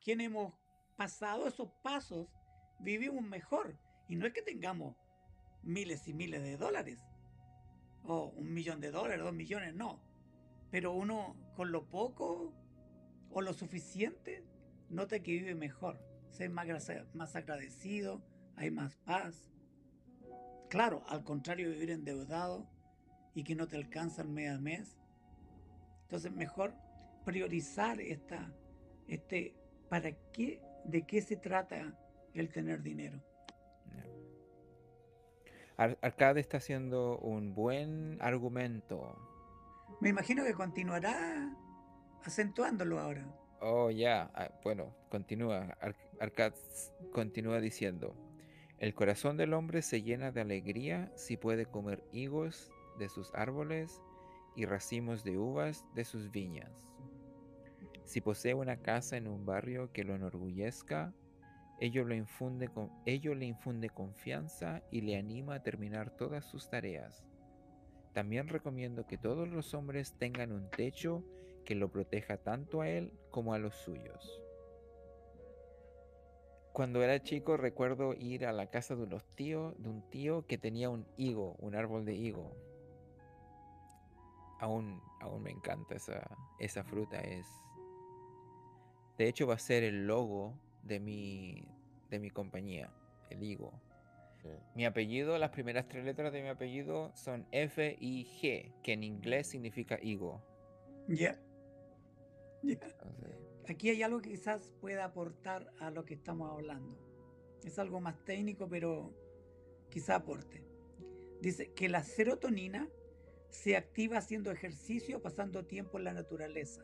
quienes 0.00 0.26
hemos 0.26 0.52
pasado 0.96 1.46
esos 1.46 1.70
pasos, 1.80 2.26
vivimos 2.80 3.22
mejor. 3.22 3.78
Y 4.08 4.16
no 4.16 4.26
es 4.26 4.32
que 4.32 4.42
tengamos 4.42 4.96
miles 5.62 6.08
y 6.08 6.12
miles 6.12 6.42
de 6.42 6.56
dólares, 6.56 6.98
o 8.02 8.30
un 8.30 8.52
millón 8.52 8.80
de 8.80 8.90
dólares, 8.90 9.22
dos 9.22 9.32
millones, 9.32 9.76
no. 9.76 10.02
Pero 10.72 10.92
uno 10.92 11.36
con 11.54 11.70
lo 11.70 11.88
poco 11.88 12.52
o 13.30 13.40
lo 13.42 13.52
suficiente 13.52 14.44
nota 14.90 15.20
que 15.20 15.30
vive 15.30 15.54
mejor, 15.54 16.04
se 16.30 16.48
más, 16.48 16.66
más 17.12 17.36
agradecido, 17.36 18.24
hay 18.56 18.72
más 18.72 18.96
paz. 18.96 19.52
Claro, 20.68 21.04
al 21.06 21.22
contrario 21.22 21.70
vivir 21.70 21.90
endeudado 21.90 22.68
y 23.36 23.44
que 23.44 23.54
no 23.54 23.68
te 23.68 23.76
alcanza 23.76 24.22
el 24.22 24.30
mes 24.30 24.50
a 24.50 24.58
mes. 24.58 24.98
Entonces 26.02 26.32
mejor 26.32 26.74
priorizar 27.24 28.00
esta, 28.00 28.52
este, 29.08 29.54
para 29.88 30.12
qué, 30.32 30.60
de 30.84 31.02
qué 31.06 31.20
se 31.22 31.36
trata 31.36 31.96
el 32.34 32.50
tener 32.50 32.82
dinero. 32.82 33.20
Arcade 35.76 36.40
está 36.40 36.58
haciendo 36.58 37.18
un 37.18 37.54
buen 37.54 38.18
argumento. 38.20 39.18
Me 40.00 40.10
imagino 40.10 40.44
que 40.44 40.54
continuará 40.54 41.52
acentuándolo 42.22 43.00
ahora. 43.00 43.26
Oh, 43.60 43.90
ya. 43.90 44.30
Ah, 44.34 44.50
bueno, 44.62 44.94
continúa. 45.08 45.76
Arcade 46.20 46.54
continúa 47.12 47.60
diciendo. 47.60 48.14
El 48.78 48.94
corazón 48.94 49.36
del 49.36 49.54
hombre 49.54 49.82
se 49.82 50.02
llena 50.02 50.30
de 50.30 50.42
alegría 50.42 51.10
si 51.16 51.36
puede 51.36 51.66
comer 51.66 52.04
higos 52.12 52.70
de 52.98 53.08
sus 53.08 53.34
árboles 53.34 54.00
y 54.56 54.66
racimos 54.66 55.24
de 55.24 55.38
uvas 55.38 55.84
de 55.94 56.04
sus 56.04 56.30
viñas. 56.30 56.86
Si 58.04 58.20
posee 58.20 58.54
una 58.54 58.76
casa 58.76 59.16
en 59.16 59.26
un 59.26 59.44
barrio 59.44 59.92
que 59.92 60.04
lo 60.04 60.14
enorgullezca, 60.14 61.12
Ello 61.80 62.04
le, 62.04 62.16
infunde, 62.16 63.90
confianza 63.90 64.82
y 64.90 65.00
le 65.00 65.16
anima 65.16 65.56
a 65.56 65.62
terminar 65.62 66.10
todas 66.10 66.44
sus 66.44 66.68
tareas. 66.68 67.24
También 68.12 68.48
recomiendo 68.48 69.06
que 69.06 69.18
todos 69.18 69.48
los 69.48 69.74
hombres 69.74 70.14
tengan 70.16 70.52
un 70.52 70.70
techo 70.70 71.24
que 71.64 71.74
lo 71.74 71.90
proteja 71.90 72.36
tanto 72.36 72.80
a 72.80 72.88
él 72.88 73.12
como 73.30 73.54
a 73.54 73.58
los 73.58 73.74
suyos. 73.74 74.40
Cuando 76.72 77.02
era 77.02 77.22
chico 77.22 77.56
recuerdo 77.56 78.14
ir 78.14 78.46
a 78.46 78.52
la 78.52 78.70
casa 78.70 78.94
de 78.94 79.02
unos 79.02 79.24
tíos, 79.34 79.74
de 79.78 79.88
un 79.88 80.08
tío 80.10 80.46
que 80.46 80.58
tenía 80.58 80.90
un 80.90 81.06
higo, 81.16 81.56
un 81.58 81.74
árbol 81.74 82.04
de 82.04 82.14
higo. 82.14 82.56
Aún, 84.60 85.00
aún 85.20 85.42
me 85.42 85.50
encanta 85.50 85.96
esa, 85.96 86.36
esa 86.58 86.84
fruta. 86.84 87.20
Es, 87.20 87.46
de 89.18 89.28
hecho 89.28 89.46
va 89.46 89.54
a 89.54 89.58
ser 89.58 89.84
el 89.84 90.06
logo 90.06 90.58
de 90.82 91.00
mi, 91.00 91.66
de 92.10 92.18
mi 92.18 92.30
compañía, 92.30 92.90
el 93.30 93.42
Higo. 93.42 93.72
Mi 94.74 94.84
apellido, 94.84 95.38
las 95.38 95.50
primeras 95.50 95.88
tres 95.88 96.04
letras 96.04 96.32
de 96.32 96.42
mi 96.42 96.48
apellido 96.48 97.12
son 97.14 97.46
F 97.50 97.96
y 98.00 98.24
G, 98.24 98.72
que 98.82 98.92
en 98.92 99.02
inglés 99.02 99.46
significa 99.46 99.98
higo. 100.02 100.42
Ya. 101.08 101.40
Aquí 103.68 103.90
hay 103.90 104.02
algo 104.02 104.20
que 104.20 104.30
quizás 104.30 104.72
pueda 104.80 105.04
aportar 105.04 105.72
a 105.80 105.90
lo 105.90 106.04
que 106.04 106.14
estamos 106.14 106.50
hablando. 106.50 106.98
Es 107.64 107.78
algo 107.78 108.00
más 108.00 108.22
técnico, 108.24 108.68
pero 108.68 109.14
quizá 109.90 110.16
aporte. 110.16 110.62
Dice 111.40 111.72
que 111.72 111.88
la 111.88 112.02
serotonina 112.02 112.88
se 113.48 113.76
activa 113.76 114.18
haciendo 114.18 114.50
ejercicio, 114.50 115.22
pasando 115.22 115.64
tiempo 115.64 115.98
en 115.98 116.04
la 116.04 116.12
naturaleza. 116.12 116.82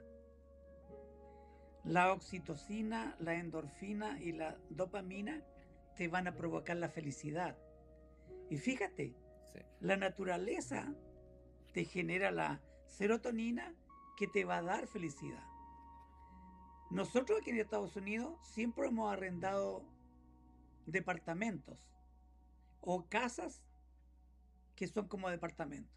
La 1.85 2.13
oxitocina, 2.13 3.17
la 3.21 3.35
endorfina 3.35 4.21
y 4.21 4.33
la 4.33 4.59
dopamina 4.69 5.43
te 5.97 6.09
van 6.09 6.29
a 6.29 6.35
provocar 6.35 6.77
la 6.77 6.89
felicidad. 6.89 7.57
Y 8.51 8.59
fíjate, 8.59 9.15
la 9.81 9.97
naturaleza 9.97 10.95
te 11.73 11.85
genera 11.85 12.31
la 12.31 12.61
serotonina 12.87 13.75
que 14.17 14.27
te 14.27 14.45
va 14.45 14.59
a 14.59 14.63
dar 14.63 14.87
felicidad. 14.87 15.45
Nosotros 16.91 17.41
aquí 17.41 17.51
en 17.51 17.59
Estados 17.59 17.97
Unidos 17.97 18.39
siempre 18.43 18.89
hemos 18.89 19.13
arrendado 19.13 19.85
departamentos 20.87 21.79
o 22.81 23.07
casas 23.09 23.63
que 24.75 24.89
son 24.89 25.07
como 25.07 25.31
departamentos. 25.31 25.95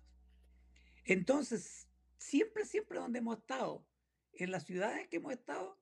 Entonces, 1.06 1.88
siempre, 2.18 2.66
siempre 2.66 3.00
donde 3.00 3.20
hemos 3.20 3.38
estado, 3.40 3.84
en 4.34 4.52
las 4.52 4.64
ciudades 4.64 5.08
que 5.08 5.18
hemos 5.18 5.34
estado, 5.34 5.78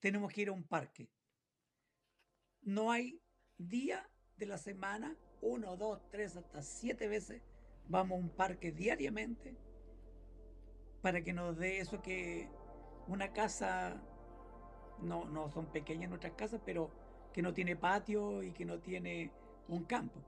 tenemos 0.00 0.32
que 0.32 0.42
ir 0.42 0.48
a 0.48 0.52
un 0.52 0.64
parque. 0.64 1.08
No 2.62 2.90
hay 2.90 3.20
día 3.58 4.08
de 4.36 4.46
la 4.46 4.58
semana, 4.58 5.16
uno, 5.40 5.76
dos, 5.76 6.00
tres, 6.10 6.36
hasta 6.36 6.62
siete 6.62 7.08
veces, 7.08 7.42
vamos 7.88 8.16
a 8.16 8.22
un 8.22 8.30
parque 8.30 8.72
diariamente 8.72 9.56
para 11.02 11.22
que 11.22 11.32
nos 11.32 11.58
dé 11.58 11.80
eso 11.80 12.00
que 12.00 12.48
una 13.08 13.32
casa, 13.32 14.00
no, 15.02 15.26
no 15.26 15.50
son 15.50 15.66
pequeñas 15.66 16.08
nuestras 16.08 16.32
casas, 16.32 16.60
pero 16.64 16.90
que 17.32 17.42
no 17.42 17.52
tiene 17.52 17.76
patio 17.76 18.42
y 18.42 18.52
que 18.52 18.64
no 18.64 18.78
tiene 18.80 19.30
un 19.68 19.84
campo. 19.84 20.20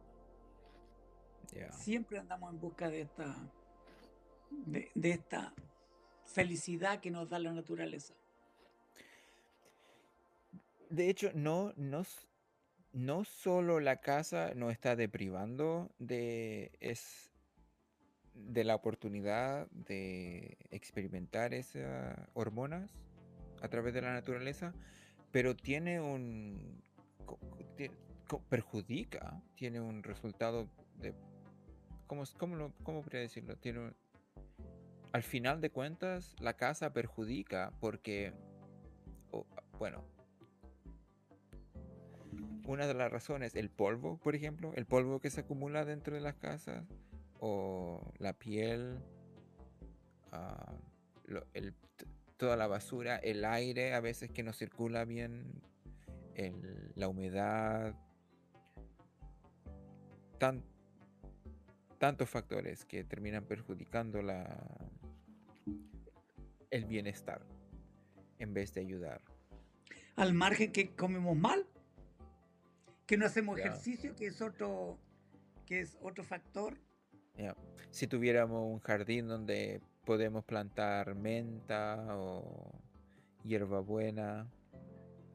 Siempre 1.70 2.18
andamos 2.18 2.52
en 2.52 2.60
busca 2.60 2.90
de 2.90 3.02
esta, 3.02 3.36
de 4.50 5.10
esta 5.10 5.54
felicidad 6.26 7.00
que 7.00 7.10
nos 7.10 7.28
da 7.28 7.38
la 7.38 7.52
naturaleza. 7.52 8.14
De 10.90 11.08
hecho, 11.08 11.30
no, 11.34 11.72
no, 11.76 12.04
no 12.92 13.24
solo 13.24 13.80
la 13.80 13.96
casa 13.96 14.52
nos 14.54 14.72
está 14.72 14.96
deprivando 14.96 15.90
de, 15.98 16.70
es, 16.80 17.32
de 18.34 18.64
la 18.64 18.74
oportunidad 18.74 19.68
de 19.70 20.56
experimentar 20.70 21.54
esas 21.54 22.18
hormonas 22.34 22.92
a 23.62 23.68
través 23.68 23.94
de 23.94 24.02
la 24.02 24.12
naturaleza, 24.12 24.74
pero 25.32 25.56
tiene 25.56 26.00
un... 26.00 26.82
perjudica, 28.48 29.42
tiene 29.56 29.80
un 29.80 30.02
resultado 30.02 30.68
de... 30.98 31.14
¿Cómo, 32.06 32.22
cómo, 32.38 32.72
cómo 32.84 33.02
podría 33.02 33.22
decirlo? 33.22 33.56
Tiene 33.56 33.80
un, 33.80 33.96
al 35.12 35.22
final 35.22 35.60
de 35.60 35.70
cuentas, 35.70 36.34
la 36.40 36.54
casa 36.54 36.92
perjudica 36.92 37.72
porque, 37.80 38.32
bueno, 39.78 40.04
una 42.66 42.86
de 42.86 42.94
las 42.94 43.10
razones, 43.10 43.54
el 43.54 43.70
polvo, 43.70 44.18
por 44.18 44.34
ejemplo, 44.34 44.72
el 44.74 44.86
polvo 44.86 45.20
que 45.20 45.30
se 45.30 45.40
acumula 45.40 45.84
dentro 45.84 46.14
de 46.14 46.20
las 46.20 46.34
casas, 46.34 46.84
o 47.38 48.12
la 48.18 48.32
piel, 48.32 48.98
ah, 50.32 50.74
toda 52.36 52.56
la 52.56 52.66
basura, 52.66 53.16
el 53.16 53.44
aire 53.44 53.94
a 53.94 54.00
veces 54.00 54.30
que 54.30 54.42
no 54.42 54.52
circula 54.52 55.04
bien, 55.04 55.62
la 56.94 57.08
humedad, 57.08 57.94
tan, 60.38 60.62
tantos 61.98 62.28
factores 62.28 62.84
que 62.84 63.04
terminan 63.04 63.44
perjudicando 63.44 64.20
la, 64.20 64.58
el 66.76 66.84
bienestar 66.84 67.42
en 68.38 68.54
vez 68.54 68.72
de 68.74 68.80
ayudar. 68.80 69.20
Al 70.14 70.32
margen 70.32 70.72
que 70.72 70.94
comemos 70.94 71.36
mal, 71.36 71.66
que 73.06 73.16
no 73.16 73.26
hacemos 73.26 73.58
ejercicio, 73.58 74.14
que 74.14 74.26
es 74.26 74.40
otro, 74.40 74.98
que 75.66 75.80
es 75.80 75.98
otro 76.00 76.24
factor. 76.24 76.78
Si 77.90 78.06
tuviéramos 78.06 78.72
un 78.72 78.80
jardín 78.80 79.28
donde 79.28 79.80
podemos 80.04 80.44
plantar 80.44 81.14
menta 81.14 82.16
o 82.16 82.72
hierbabuena. 83.44 84.48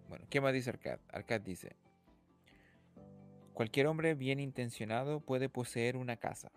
Bueno, 0.10 0.26
¿qué 0.30 0.42
más 0.42 0.54
dice 0.54 0.70
Arcad? 0.70 1.00
Arcad 1.10 1.42
dice, 1.42 1.76
cualquier 3.54 3.88
hombre 3.88 4.16
bien 4.16 4.40
intencionado 4.40 5.20
puede 5.20 5.50
poseer 5.50 5.98
una 5.98 6.18
casa. 6.18 6.52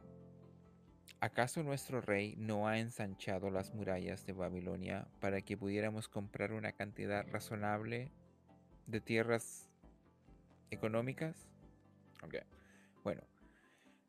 ¿Acaso 1.25 1.63
nuestro 1.63 2.03
rey 2.03 2.35
no 2.37 2.69
ha 2.69 2.79
ensanchado 2.79 3.49
las 3.49 3.73
murallas 3.75 4.27
de 4.27 4.35
Babilonia 4.35 5.09
para 5.23 5.41
que 5.41 5.57
pudiéramos 5.57 6.07
comprar 6.07 6.53
una 6.53 6.73
cantidad 6.73 7.27
razonable 7.27 8.13
de 8.87 9.01
tierras 9.01 9.71
económicas? 10.71 11.49
Ok. 12.23 12.35
Bueno, 13.05 13.23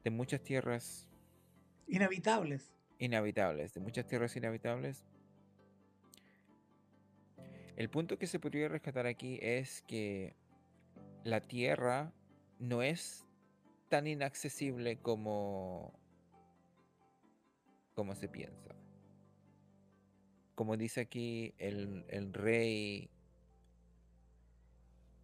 de 0.04 0.10
muchas 0.10 0.44
tierras 0.44 1.08
inhabitables. 1.88 2.74
Inhabitables, 3.00 3.74
de 3.74 3.80
muchas 3.80 4.06
tierras 4.08 4.36
inhabitables. 4.36 5.06
El 7.78 7.90
punto 7.90 8.20
que 8.20 8.28
se 8.28 8.40
podría 8.42 8.68
rescatar 8.68 9.08
aquí 9.08 9.40
es 9.42 9.84
que 9.84 10.36
la 11.24 11.40
tierra 11.40 12.12
no 12.60 12.82
es 12.82 13.26
tan 13.88 14.06
inaccesible 14.06 14.98
como 14.98 15.98
como 17.96 18.16
se 18.16 18.28
piensa. 18.28 18.76
Como 20.54 20.78
dice 20.78 21.02
aquí 21.02 21.54
el, 21.58 22.06
el 22.10 22.34
rey 22.34 23.10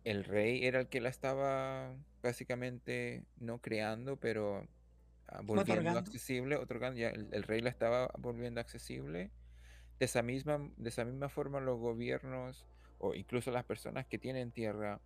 el 0.03 0.23
rey 0.23 0.65
era 0.65 0.79
el 0.79 0.87
que 0.87 1.01
la 1.01 1.09
estaba 1.09 1.93
básicamente 2.23 3.23
no 3.39 3.59
creando, 3.59 4.17
pero 4.17 4.67
ah, 5.27 5.41
volviendo 5.43 5.91
accesible, 5.91 6.55
otorgando, 6.55 6.99
ya 6.99 7.09
el, 7.09 7.43
rey 7.43 7.61
la 7.61 7.69
estaba 7.69 8.11
volviendo 8.17 8.59
accesible. 8.59 9.29
De 9.99 10.05
esa, 10.05 10.23
misma, 10.23 10.67
de 10.77 10.89
esa 10.89 11.05
misma 11.05 11.29
forma 11.29 11.59
los 11.59 11.79
gobiernos 11.79 12.65
o 12.97 13.13
incluso 13.13 13.51
las 13.51 13.63
personas 13.65 14.07
que 14.07 14.17
tienen 14.17 14.51
tierra 14.51 14.99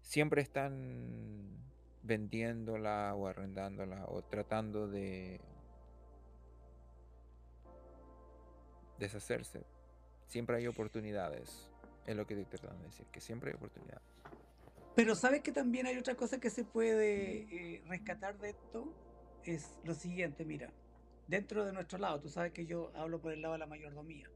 siempre 0.00 0.40
están 0.40 1.58
vendiéndola 2.02 3.14
o 3.14 3.26
arrendándola 3.26 4.06
o 4.08 4.22
tratando 4.22 4.88
de 4.88 5.38
deshacerse. 8.98 9.64
Siempre 10.26 10.56
hay 10.56 10.66
oportunidades. 10.66 11.70
Es 12.06 12.16
lo 12.16 12.26
que 12.26 12.34
estoy 12.40 12.58
tratando 12.58 12.82
de 12.82 12.88
decir, 12.88 13.06
que 13.06 13.20
siempre 13.20 13.50
hay 13.50 13.56
oportunidades. 13.56 14.02
Pero 14.94 15.14
sabes 15.14 15.40
que 15.40 15.52
también 15.52 15.86
hay 15.86 15.96
otra 15.96 16.14
cosa 16.14 16.38
que 16.38 16.50
se 16.50 16.64
puede 16.64 17.46
eh, 17.50 17.82
rescatar 17.86 18.38
de 18.38 18.50
esto. 18.50 18.92
Es 19.44 19.78
lo 19.84 19.94
siguiente, 19.94 20.44
mira, 20.44 20.72
dentro 21.26 21.64
de 21.64 21.72
nuestro 21.72 21.98
lado, 21.98 22.20
tú 22.20 22.28
sabes 22.28 22.52
que 22.52 22.66
yo 22.66 22.92
hablo 22.94 23.20
por 23.20 23.32
el 23.32 23.42
lado 23.42 23.54
de 23.54 23.58
la 23.58 23.66
mayordomía. 23.66 24.28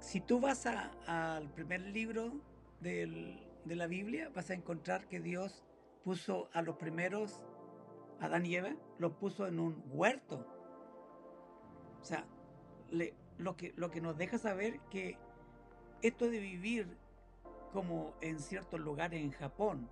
Si 0.00 0.20
tú 0.20 0.40
vas 0.40 0.66
al 0.66 1.50
primer 1.52 1.80
libro 1.82 2.32
de 2.80 3.38
la 3.64 3.86
Biblia, 3.86 4.30
vas 4.34 4.50
a 4.50 4.54
encontrar 4.54 5.06
que 5.08 5.20
Dios 5.20 5.64
puso 6.04 6.50
a 6.52 6.62
los 6.62 6.76
primeros, 6.76 7.40
Adán 8.20 8.44
y 8.44 8.56
Eva, 8.56 8.74
los 8.98 9.12
puso 9.12 9.46
en 9.46 9.60
un 9.60 9.82
huerto. 9.86 10.46
O 12.00 12.04
sea, 12.04 12.26
lo, 13.38 13.56
que, 13.56 13.72
lo 13.76 13.90
que 13.90 14.00
nos 14.00 14.16
deja 14.16 14.38
saber 14.38 14.80
que 14.90 15.16
esto 16.02 16.28
de 16.30 16.38
vivir 16.38 16.96
como 17.72 18.14
en 18.20 18.40
ciertos 18.40 18.80
lugares 18.80 19.20
en 19.20 19.30
Japón, 19.30 19.88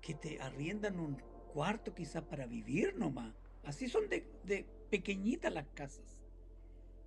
que 0.00 0.14
te 0.14 0.40
arriendan 0.40 0.98
un 0.98 1.16
cuarto 1.52 1.94
quizás 1.94 2.22
para 2.22 2.46
vivir 2.46 2.96
nomás. 2.96 3.34
Así 3.64 3.88
son 3.88 4.08
de, 4.08 4.26
de 4.44 4.64
pequeñitas 4.90 5.52
las 5.52 5.66
casas. 5.74 6.18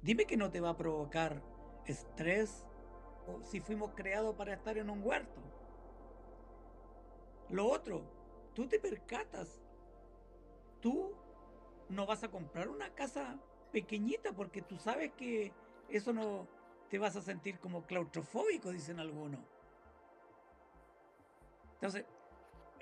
Dime 0.01 0.25
que 0.25 0.37
no 0.37 0.51
te 0.51 0.61
va 0.61 0.69
a 0.69 0.77
provocar 0.77 1.41
estrés 1.85 2.65
si 3.43 3.59
fuimos 3.59 3.91
creados 3.95 4.35
para 4.35 4.53
estar 4.53 4.77
en 4.77 4.89
un 4.89 5.03
huerto. 5.03 5.41
Lo 7.49 7.67
otro, 7.67 8.03
tú 8.53 8.67
te 8.67 8.79
percatas, 8.79 9.61
tú 10.79 11.11
no 11.89 12.05
vas 12.05 12.23
a 12.23 12.29
comprar 12.29 12.69
una 12.69 12.89
casa 12.93 13.39
pequeñita 13.75 14.31
porque 14.31 14.61
tú 14.61 14.77
sabes 14.77 15.11
que 15.17 15.51
eso 15.89 16.13
no 16.13 16.47
te 16.89 16.97
vas 16.97 17.17
a 17.17 17.21
sentir 17.21 17.59
como 17.59 17.85
claustrofóbico, 17.85 18.71
dicen 18.71 19.01
algunos. 19.01 19.41
Entonces, 21.73 22.05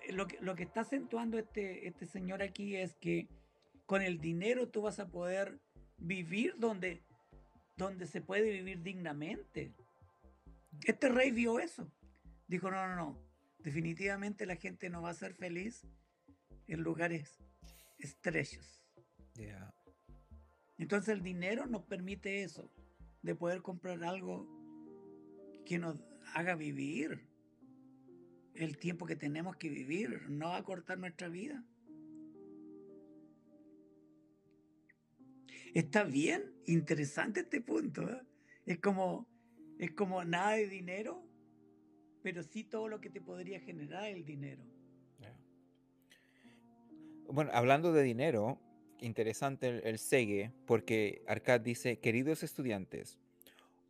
eh, 0.04 0.14
lo 0.14 0.28
que, 0.28 0.38
lo 0.40 0.54
que 0.54 0.62
está 0.62 0.82
acentuando 0.82 1.40
este, 1.40 1.88
este 1.88 2.06
señor 2.06 2.44
aquí 2.44 2.76
es 2.76 2.94
que 2.98 3.28
con 3.88 4.04
el 4.04 4.20
dinero 4.20 4.70
tú 4.70 4.84
vas 4.84 5.00
a 5.00 5.08
poder 5.08 5.60
vivir 5.98 6.54
donde, 6.60 7.02
donde 7.76 8.06
se 8.06 8.22
puede 8.22 8.52
vivir 8.52 8.84
dignamente. 8.84 9.74
Este 10.86 11.10
rey 11.10 11.32
vio 11.32 11.58
eso. 11.58 11.92
Dijo, 12.48 12.70
no, 12.70 12.88
no, 12.88 12.96
no. 12.96 13.20
Definitivamente 13.58 14.46
la 14.46 14.58
gente 14.58 14.92
no 14.92 15.02
va 15.02 15.10
a 15.10 15.16
ser 15.16 15.34
feliz 15.34 15.88
en 16.68 16.82
lugares 16.82 17.40
estrechos. 17.98 18.80
Entonces 20.78 21.14
el 21.14 21.24
dinero 21.24 21.66
nos 21.66 21.84
permite 21.84 22.44
eso, 22.44 22.70
de 23.22 23.36
poder 23.36 23.62
comprar 23.62 24.04
algo 24.04 24.48
que 25.66 25.78
nos 25.78 26.04
haga 26.34 26.56
vivir 26.56 27.28
el 28.56 28.78
tiempo 28.78 29.06
que 29.06 29.16
tenemos 29.16 29.56
que 29.56 29.70
vivir, 29.70 30.30
no 30.30 30.54
acortar 30.54 30.98
nuestra 31.00 31.30
vida. 31.30 31.64
Está 35.74 36.04
bien, 36.04 36.54
interesante 36.66 37.40
este 37.42 37.62
punto. 37.62 38.08
¿eh? 38.08 38.22
Es 38.66 38.80
como 38.80 39.28
es 39.80 39.92
como 39.92 40.24
nada 40.24 40.54
de 40.54 40.68
dinero, 40.68 41.24
pero 42.22 42.44
sí 42.44 42.64
todo 42.64 42.88
lo 42.88 43.02
que 43.02 43.10
te 43.10 43.22
podría 43.22 43.60
generar 43.60 44.06
el 44.06 44.24
dinero. 44.24 44.64
Bueno, 47.26 47.52
hablando 47.54 47.92
de 47.94 48.04
dinero, 48.04 48.60
interesante 49.04 49.68
el, 49.68 49.82
el 49.86 50.00
segue, 50.00 50.52
porque 50.66 51.24
Arcad 51.28 51.62
dice, 51.62 52.00
queridos 52.00 52.44
estudiantes, 52.44 53.20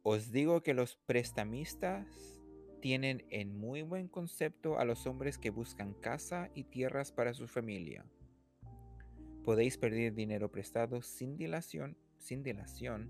os 0.02 0.32
digo 0.32 0.64
que 0.64 0.74
los 0.74 0.98
prestamistas 0.98 2.34
tienen 2.82 3.24
en 3.30 3.58
muy 3.58 3.82
buen 3.82 4.10
concepto 4.10 4.78
a 4.78 4.84
los 4.84 5.08
hombres 5.08 5.38
que 5.38 5.52
buscan 5.52 5.94
casa 5.94 6.50
y 6.54 6.66
tierras 6.66 7.14
para 7.14 7.34
su 7.34 7.48
familia. 7.48 8.06
Podéis 9.46 9.78
perder 9.78 10.14
dinero 10.14 10.52
prestado 10.52 11.02
sin 11.02 11.38
dilación, 11.38 11.96
sin 12.18 12.44
dilación, 12.44 13.10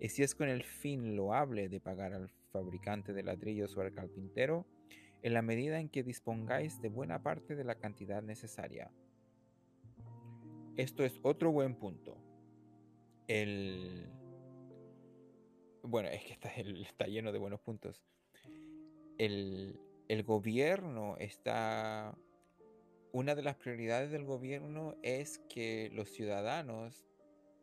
y 0.00 0.08
si 0.08 0.24
es 0.24 0.34
con 0.34 0.48
el 0.48 0.64
fin 0.64 1.14
loable 1.14 1.68
de 1.68 1.78
pagar 1.78 2.14
al 2.14 2.30
fabricante 2.50 3.12
de 3.12 3.22
ladrillos 3.22 3.76
o 3.76 3.80
al 3.80 3.92
carpintero, 3.92 4.66
en 5.22 5.34
la 5.34 5.42
medida 5.42 5.78
en 5.78 5.88
que 5.88 6.02
dispongáis 6.02 6.80
de 6.82 6.88
buena 6.88 7.22
parte 7.22 7.54
de 7.54 7.64
la 7.64 7.76
cantidad 7.76 8.22
necesaria. 8.22 8.90
Esto 10.76 11.04
es 11.04 11.18
otro 11.22 11.52
buen 11.52 11.74
punto. 11.74 12.16
El... 13.28 14.06
Bueno, 15.82 16.08
es 16.08 16.24
que 16.24 16.32
está, 16.32 16.48
está 16.50 17.06
lleno 17.06 17.32
de 17.32 17.38
buenos 17.38 17.60
puntos 17.60 18.02
el, 19.18 20.22
gobierno 20.24 21.16
está... 21.18 22.16
Una 23.12 23.34
de 23.34 23.42
las 23.42 23.56
prioridades 23.56 24.10
del 24.10 24.24
gobierno 24.24 24.94
es 25.02 25.38
que 25.48 25.90
los 25.94 26.10
ciudadanos 26.10 27.06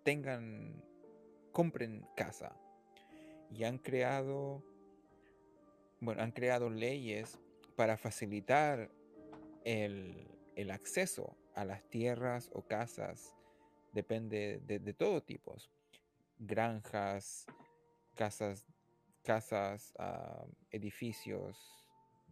tengan, 0.04 0.84
compren 1.52 2.08
casa. 2.15 2.58
Y 3.52 3.63
han 3.65 3.78
creado, 3.78 4.63
bueno, 5.99 6.23
han 6.23 6.32
creado 6.32 6.71
leyes 6.71 7.39
para 7.76 7.97
facilitar 7.97 8.89
el, 9.63 10.28
acceso 10.71 11.38
a 11.56 11.66
las 11.66 11.84
tierras 11.89 12.50
o 12.54 12.62
casas. 12.62 13.36
Depende 13.94 14.60
de, 14.66 14.94
todo 14.94 15.22
tipo. 15.22 15.56
Granjas, 16.39 17.46
casas 18.16 18.66
casas, 19.24 19.94
ah, 19.98 20.46
edificios, 20.70 21.58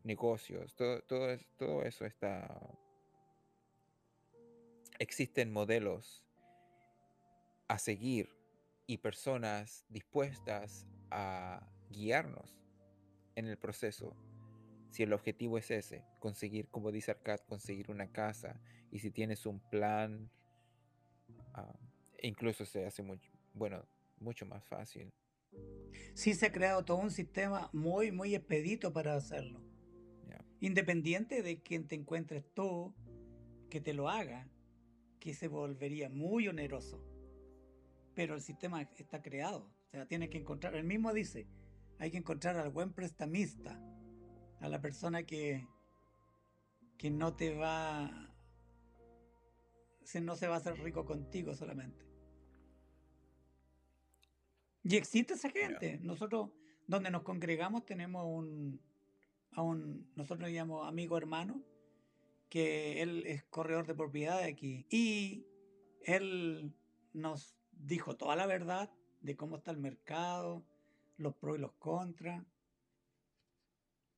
negocios, 0.03 0.75
todo, 0.75 1.01
todo, 1.03 1.37
todo 1.57 1.83
eso 1.83 2.05
está... 2.05 2.77
Existen 4.99 5.51
modelos 5.51 6.23
a 7.67 7.79
seguir 7.79 8.29
y 8.85 8.97
personas 8.97 9.83
dispuestas 9.89 10.85
a 11.09 11.65
guiarnos 11.89 12.55
en 13.35 13.47
el 13.47 13.57
proceso. 13.57 14.15
Si 14.91 15.03
el 15.03 15.13
objetivo 15.13 15.57
es 15.57 15.71
ese, 15.71 16.03
conseguir, 16.19 16.67
como 16.69 16.91
dice 16.91 17.11
Arcad, 17.11 17.39
conseguir 17.47 17.89
una 17.89 18.11
casa, 18.11 18.61
y 18.91 18.99
si 18.99 19.09
tienes 19.09 19.45
un 19.45 19.59
plan 19.59 20.29
ah, 21.53 21.73
incluso 22.21 22.65
se 22.65 22.85
hace 22.85 23.01
mucho, 23.01 23.31
bueno, 23.53 23.85
mucho 24.19 24.45
más 24.45 24.63
fácil. 24.65 25.11
Sí 26.13 26.33
se 26.33 26.47
ha 26.47 26.51
creado 26.51 26.85
todo 26.85 26.97
un 26.97 27.11
sistema 27.11 27.69
muy, 27.73 28.11
muy 28.11 28.35
expedito 28.35 28.93
para 28.93 29.15
hacerlo. 29.15 29.61
Independiente 30.59 31.41
de 31.41 31.59
quien 31.63 31.87
te 31.87 31.95
encuentres 31.95 32.45
tú, 32.53 32.93
que 33.71 33.81
te 33.81 33.95
lo 33.95 34.09
haga, 34.09 34.47
que 35.19 35.33
se 35.33 35.47
volvería 35.47 36.07
muy 36.07 36.47
oneroso. 36.47 37.03
Pero 38.13 38.35
el 38.35 38.41
sistema 38.41 38.83
está 38.83 39.23
creado. 39.23 39.71
O 39.87 39.89
sea, 39.89 40.05
tiene 40.05 40.29
que 40.29 40.37
encontrar, 40.37 40.75
el 40.75 40.83
mismo 40.83 41.13
dice, 41.13 41.47
hay 41.97 42.11
que 42.11 42.17
encontrar 42.17 42.57
al 42.57 42.69
buen 42.69 42.93
prestamista, 42.93 43.81
a 44.61 44.69
la 44.69 44.79
persona 44.79 45.23
que, 45.23 45.67
que 46.97 47.09
no 47.09 47.35
te 47.35 47.55
va, 47.55 48.31
se, 50.03 50.21
no 50.21 50.35
se 50.35 50.47
va 50.47 50.55
a 50.55 50.57
hacer 50.57 50.79
rico 50.79 51.05
contigo 51.05 51.53
solamente. 51.55 52.05
Y 54.83 54.95
existe 54.95 55.33
esa 55.33 55.49
gente. 55.49 55.99
Nosotros, 56.01 56.51
donde 56.87 57.11
nos 57.11 57.23
congregamos, 57.23 57.85
tenemos 57.85 58.25
un, 58.25 58.79
a 59.51 59.61
un, 59.61 60.11
nosotros 60.15 60.47
le 60.49 60.55
llamamos 60.55 60.87
amigo 60.87 61.17
hermano, 61.17 61.61
que 62.49 63.01
él 63.01 63.23
es 63.25 63.43
corredor 63.45 63.87
de 63.87 63.95
propiedad 63.95 64.43
aquí. 64.43 64.85
Y 64.89 65.45
él 66.03 66.73
nos 67.13 67.55
dijo 67.71 68.15
toda 68.15 68.35
la 68.35 68.45
verdad 68.45 68.91
de 69.21 69.35
cómo 69.35 69.57
está 69.57 69.71
el 69.71 69.77
mercado, 69.77 70.65
los 71.17 71.35
pros 71.35 71.57
y 71.57 71.61
los 71.61 71.73
contras, 71.73 72.43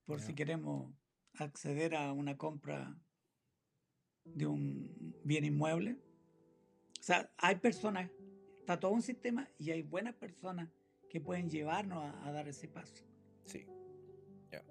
por 0.06 0.20
si 0.20 0.34
queremos 0.34 0.94
acceder 1.36 1.96
a 1.96 2.12
una 2.12 2.38
compra 2.38 2.96
de 4.26 4.46
un 4.46 5.16
bien 5.24 5.46
inmueble. 5.46 5.98
O 7.00 7.04
sea, 7.04 7.32
hay 7.38 7.56
personas, 7.56 8.10
está 8.60 8.80
todo 8.80 8.92
un 8.92 9.02
sistema 9.02 9.50
y 9.58 9.72
hay 9.72 9.82
buenas 9.82 10.16
personas 10.16 10.70
que 11.10 11.20
pueden 11.20 11.50
llevarnos 11.50 12.04
a, 12.04 12.28
a 12.28 12.32
dar 12.32 12.48
ese 12.48 12.68
paso. 12.68 13.04
Sí. 13.46 13.68
Ya. 14.52 14.63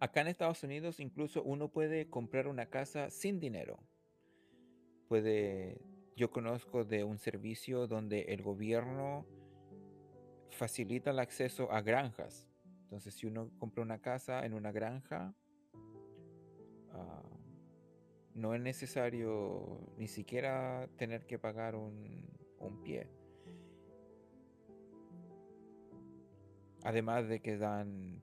Acá 0.00 0.20
en 0.20 0.28
Estados 0.28 0.62
Unidos 0.62 1.00
incluso 1.00 1.42
uno 1.42 1.68
puede 1.68 2.08
comprar 2.08 2.46
una 2.46 2.66
casa 2.66 3.10
sin 3.10 3.40
dinero. 3.40 3.78
Puede, 5.08 5.80
yo 6.16 6.30
conozco 6.30 6.84
de 6.84 7.04
un 7.04 7.18
servicio 7.18 7.86
donde 7.86 8.22
el 8.22 8.42
gobierno 8.42 9.26
facilita 10.50 11.10
el 11.10 11.18
acceso 11.18 11.70
a 11.70 11.80
granjas. 11.80 12.48
Entonces, 12.86 13.14
si 13.14 13.26
uno 13.26 13.50
compra 13.58 13.82
una 13.82 13.98
casa 13.98 14.46
en 14.46 14.54
una 14.54 14.70
granja, 14.70 15.34
ah, 16.92 17.22
no 18.34 18.54
es 18.54 18.60
necesario 18.60 19.80
ni 19.98 20.06
siquiera 20.06 20.88
tener 20.96 21.26
que 21.26 21.36
pagar 21.36 21.74
un, 21.74 22.24
pie. 22.84 23.08
Además 26.84 27.28
de 27.28 27.40
que 27.40 27.56
dan 27.56 28.22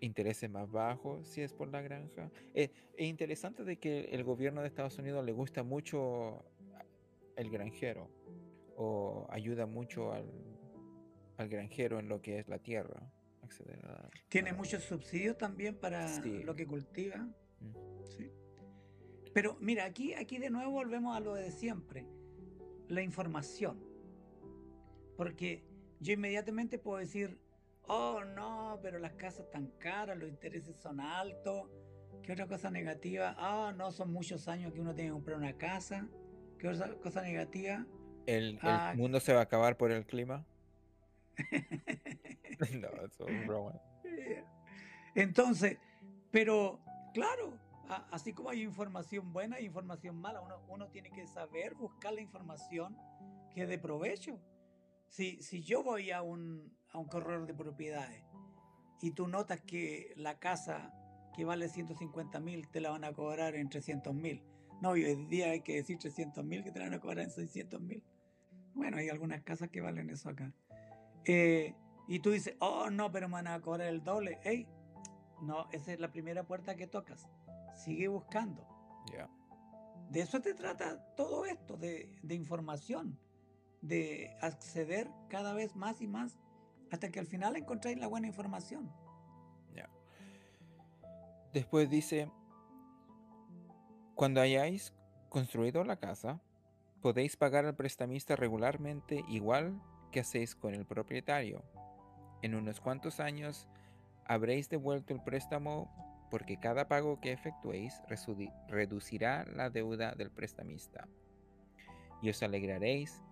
intereses 0.00 0.48
más 0.48 0.70
bajos 0.70 1.26
si 1.26 1.40
es 1.40 1.52
por 1.52 1.66
la 1.68 1.82
granja. 1.82 2.30
Eh, 2.54 2.70
es 2.96 3.08
interesante 3.08 3.64
de 3.64 3.78
que 3.78 4.04
el 4.12 4.22
gobierno 4.22 4.60
de 4.60 4.68
Estados 4.68 4.96
Unidos 4.98 5.24
le 5.24 5.32
gusta 5.32 5.64
mucho 5.64 6.44
el 7.34 7.50
granjero 7.50 8.08
o 8.76 9.26
ayuda 9.30 9.66
mucho 9.66 10.12
al 10.12 11.48
granjero 11.48 11.98
en 11.98 12.08
lo 12.08 12.22
que 12.22 12.38
es 12.38 12.48
la 12.48 12.60
tierra. 12.60 13.10
Acceder 13.54 13.86
a, 13.86 14.10
Tiene 14.28 14.50
a- 14.50 14.54
muchos 14.54 14.82
subsidios 14.82 15.38
también 15.38 15.76
para 15.76 16.08
Sí. 16.08 16.42
lo 16.42 16.54
que 16.54 16.66
cultiva. 16.66 17.18
Mm. 17.60 18.04
Sí. 18.06 18.30
Pero 19.32 19.56
mira, 19.60 19.84
aquí, 19.84 20.14
aquí 20.14 20.38
de 20.38 20.50
nuevo 20.50 20.72
volvemos 20.72 21.16
a 21.16 21.20
lo 21.20 21.34
de 21.34 21.50
siempre, 21.52 22.06
la 22.88 23.02
información. 23.02 23.80
Porque 25.16 25.64
yo 26.00 26.12
inmediatamente 26.12 26.78
puedo 26.78 26.98
decir, 26.98 27.38
oh 27.86 28.24
no, 28.24 28.78
pero 28.82 28.98
las 28.98 29.12
casas 29.12 29.46
están 29.46 29.68
caras, 29.78 30.18
los 30.18 30.28
intereses 30.28 30.76
son 30.76 31.00
altos. 31.00 31.68
¿Qué 32.22 32.32
otra 32.32 32.46
cosa 32.48 32.70
negativa? 32.70 33.34
Ah, 33.38 33.72
no, 33.76 33.92
son 33.92 34.12
muchos 34.12 34.48
años 34.48 34.72
que 34.72 34.80
uno 34.80 34.94
tiene 34.94 35.10
que 35.10 35.14
comprar 35.14 35.36
una 35.38 35.56
casa. 35.56 36.08
¿Qué 36.58 36.68
otra 36.68 36.94
cosa 36.96 37.22
negativa? 37.22 37.86
¿El, 38.26 38.54
el 38.54 38.58
Ah, 38.62 38.94
mundo 38.96 39.20
se 39.20 39.32
va 39.34 39.40
a 39.40 39.42
acabar 39.42 39.76
por 39.76 39.92
el 39.92 40.06
clima? 40.06 40.44
no, 42.80 42.88
eso 43.04 43.26
es 43.26 43.46
broma. 43.46 43.80
Entonces, 45.14 45.78
pero 46.30 46.80
claro, 47.12 47.58
así 48.10 48.32
como 48.32 48.50
hay 48.50 48.62
información 48.62 49.32
buena 49.32 49.60
y 49.60 49.66
información 49.66 50.16
mala, 50.16 50.40
uno, 50.68 50.88
tiene 50.88 51.10
que 51.10 51.26
saber 51.26 51.74
buscar 51.74 52.12
la 52.12 52.20
información 52.20 52.96
que 53.54 53.62
es 53.62 53.68
de 53.68 53.78
provecho. 53.78 54.40
Si, 55.08 55.40
si 55.42 55.62
yo 55.62 55.82
voy 55.82 56.10
a 56.10 56.22
un, 56.22 56.76
a 56.90 56.98
un 56.98 57.06
corredor 57.06 57.46
de 57.46 57.54
propiedades 57.54 58.24
y 59.00 59.12
tú 59.12 59.28
notas 59.28 59.60
que 59.60 60.12
la 60.16 60.38
casa 60.38 60.92
que 61.36 61.44
vale 61.44 61.68
150 61.68 62.40
mil 62.40 62.68
te 62.68 62.80
la 62.80 62.90
van 62.90 63.04
a 63.04 63.12
cobrar 63.12 63.54
en 63.54 63.68
300 63.68 64.14
mil, 64.14 64.42
no, 64.80 64.90
hoy 64.90 65.04
en 65.04 65.28
día 65.28 65.50
hay 65.50 65.60
que 65.60 65.76
decir 65.76 65.98
300 65.98 66.44
mil 66.44 66.64
que 66.64 66.72
te 66.72 66.78
la 66.78 66.86
van 66.86 66.94
a 66.94 67.00
cobrar 67.00 67.24
en 67.24 67.30
600 67.30 67.80
mil. 67.80 68.02
Bueno, 68.74 68.96
hay 68.96 69.08
algunas 69.08 69.42
casas 69.42 69.70
que 69.70 69.80
valen 69.80 70.10
eso 70.10 70.28
acá. 70.28 70.52
Eh, 71.24 71.74
y 72.08 72.20
tú 72.20 72.30
dices, 72.30 72.56
oh 72.60 72.90
no, 72.90 73.10
pero 73.10 73.28
me 73.28 73.34
van 73.34 73.46
a 73.48 73.60
cobrar 73.60 73.88
el 73.88 74.02
doble. 74.02 74.38
Ey, 74.44 74.66
no, 75.40 75.68
esa 75.72 75.92
es 75.92 76.00
la 76.00 76.10
primera 76.10 76.44
puerta 76.44 76.74
que 76.76 76.86
tocas. 76.86 77.28
Sigue 77.74 78.08
buscando. 78.08 78.66
Ya. 79.12 79.28
De 80.10 80.20
eso 80.20 80.40
te 80.40 80.54
trata 80.54 81.14
todo 81.16 81.44
esto, 81.46 81.76
de, 81.76 82.18
de 82.22 82.34
información, 82.34 83.18
de 83.80 84.36
acceder 84.40 85.10
cada 85.28 85.54
vez 85.54 85.74
más 85.76 86.00
y 86.00 86.06
más 86.06 86.36
hasta 86.90 87.10
que 87.10 87.18
al 87.18 87.26
final 87.26 87.56
encontráis 87.56 87.98
la 87.98 88.06
buena 88.06 88.26
información. 88.26 88.92
Después 91.54 91.88
dice, 91.88 92.28
cuando 94.16 94.40
hayáis 94.40 94.92
construido 95.28 95.84
la 95.84 96.00
casa, 96.00 96.40
podéis 97.00 97.36
pagar 97.36 97.64
al 97.64 97.76
prestamista 97.76 98.34
regularmente 98.34 99.24
igual 99.28 99.80
que 100.10 100.18
hacéis 100.18 100.56
con 100.56 100.74
el 100.74 100.84
propietario. 100.84 101.62
En 102.44 102.54
unos 102.54 102.78
cuantos 102.78 103.20
años 103.20 103.66
habréis 104.26 104.68
devuelto 104.68 105.14
el 105.14 105.22
préstamo 105.22 105.90
porque 106.30 106.58
cada 106.58 106.88
pago 106.88 107.18
que 107.18 107.32
efectuéis 107.32 108.02
reducirá 108.68 109.46
la 109.46 109.70
deuda 109.70 110.14
del 110.14 110.30
prestamista. 110.30 111.08
Y 112.20 112.28
os 112.28 112.42
alegraréis, 112.42 113.22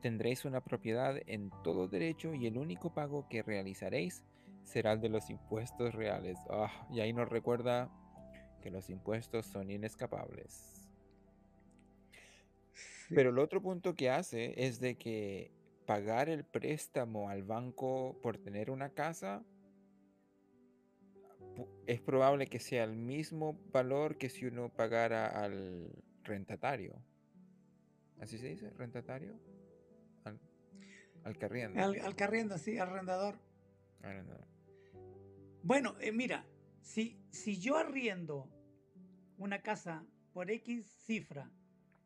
tendréis 0.00 0.44
una 0.44 0.60
propiedad 0.60 1.16
en 1.26 1.50
todo 1.64 1.88
derecho 1.88 2.32
y 2.32 2.46
el 2.46 2.58
único 2.58 2.94
pago 2.94 3.26
que 3.28 3.42
realizaréis 3.42 4.22
será 4.62 4.92
el 4.92 5.00
de 5.00 5.08
los 5.08 5.30
impuestos 5.30 5.92
reales. 5.92 6.38
Ah, 6.48 6.86
y 6.92 7.00
ahí 7.00 7.12
nos 7.12 7.28
recuerda 7.28 7.90
que 8.62 8.70
los 8.70 8.88
impuestos 8.88 9.46
son 9.46 9.72
inescapables. 9.72 10.88
Pero 13.08 13.30
el 13.30 13.40
otro 13.40 13.60
punto 13.60 13.96
que 13.96 14.10
hace 14.10 14.54
es 14.64 14.78
de 14.78 14.94
que 14.94 15.50
pagar 15.90 16.28
el 16.28 16.44
préstamo 16.44 17.30
al 17.30 17.42
banco 17.42 18.16
por 18.22 18.38
tener 18.38 18.70
una 18.70 18.90
casa 18.90 19.44
es 21.84 22.00
probable 22.00 22.46
que 22.46 22.60
sea 22.60 22.84
el 22.84 22.94
mismo 22.94 23.60
valor 23.72 24.16
que 24.16 24.28
si 24.30 24.46
uno 24.46 24.68
pagara 24.68 25.26
al 25.26 25.90
rentatario. 26.22 26.94
¿Así 28.20 28.38
se 28.38 28.50
dice? 28.50 28.70
¿Rentatario? 28.70 29.36
Al, 30.22 30.38
al 31.24 31.36
que 31.36 31.44
arrienda. 31.46 31.82
Al, 31.82 31.98
al 31.98 32.14
que 32.14 32.22
arrienda, 32.22 32.56
sí, 32.56 32.78
arrendador. 32.78 33.40
Arrendador. 34.00 34.46
Bueno, 35.64 35.96
eh, 36.00 36.12
mira, 36.12 36.46
si, 36.82 37.20
si 37.30 37.58
yo 37.58 37.76
arriendo 37.76 38.48
una 39.38 39.60
casa 39.60 40.06
por 40.32 40.52
X 40.52 40.86
cifra 41.04 41.50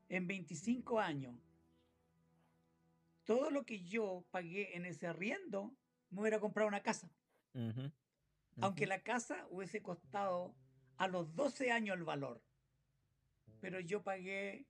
en 0.09 0.27
25 0.27 1.01
años, 1.01 1.54
todo 3.25 3.51
lo 3.51 3.65
que 3.65 3.83
yo 3.83 4.25
pagué 4.31 4.77
en 4.77 4.85
ese 4.87 5.07
arriendo, 5.07 5.75
me 6.11 6.21
hubiera 6.21 6.41
comprado 6.41 6.69
una 6.69 6.83
casa. 6.83 7.11
Aunque 8.61 8.87
la 8.87 9.03
casa 9.03 9.47
hubiese 9.51 9.83
costado 9.83 10.55
a 10.97 11.09
los 11.09 11.35
12 11.35 11.71
años 11.73 11.97
el 11.97 12.05
valor. 12.05 12.43
Pero 13.61 13.81
yo 13.81 14.03
pagué 14.03 14.67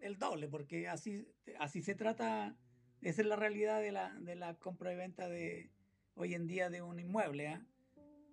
el 0.00 0.18
doble, 0.18 0.48
porque 0.48 0.88
así, 0.88 1.26
así 1.58 1.82
se 1.82 1.94
trata, 1.94 2.56
esa 3.02 3.22
es 3.22 3.26
la 3.26 3.36
realidad 3.36 3.80
de 3.80 3.92
la, 3.92 4.14
de 4.20 4.36
la 4.36 4.54
compra 4.58 4.92
y 4.92 4.96
venta 4.96 5.28
de 5.28 5.70
hoy 6.14 6.34
en 6.34 6.46
día 6.46 6.70
de 6.70 6.82
un 6.82 6.98
inmueble. 6.98 7.48
¿ah? 7.48 7.66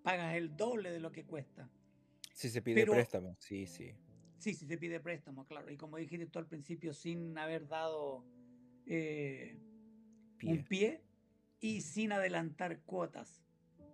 Pagas 0.03 0.35
el 0.35 0.55
doble 0.55 0.91
de 0.91 0.99
lo 0.99 1.11
que 1.11 1.25
cuesta. 1.25 1.69
Si 2.33 2.49
se 2.49 2.61
pide 2.61 2.81
Pero- 2.81 2.93
préstamo, 2.93 3.35
sí, 3.39 3.65
sí. 3.65 3.93
Sí, 4.37 4.53
sí 4.53 4.67
se 4.67 4.77
pide 4.77 4.99
préstamo, 4.99 5.45
claro. 5.45 5.71
Y 5.71 5.77
como 5.77 5.95
dijiste 5.97 6.25
tú 6.27 6.37
al 6.39 6.47
principio, 6.47 6.93
sin 6.93 7.37
haber 7.37 7.65
dado 7.67 8.25
eh, 8.85 9.57
un 10.43 10.57
Pie. 10.57 10.63
pie 10.63 11.01
y 11.59 11.81
sin 11.81 12.11
adelantar 12.11 12.81
cuotas. 12.81 13.41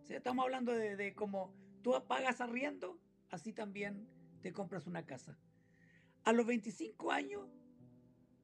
O 0.03 0.05
sea, 0.05 0.17
estamos 0.17 0.43
hablando 0.43 0.73
de, 0.73 0.95
de 0.95 1.13
cómo 1.13 1.53
tú 1.81 1.93
pagas 2.07 2.41
arriendo, 2.41 2.99
así 3.29 3.53
también 3.53 4.07
te 4.41 4.51
compras 4.53 4.87
una 4.87 5.05
casa. 5.05 5.37
A 6.23 6.33
los 6.33 6.45
25 6.45 7.11
años, 7.11 7.47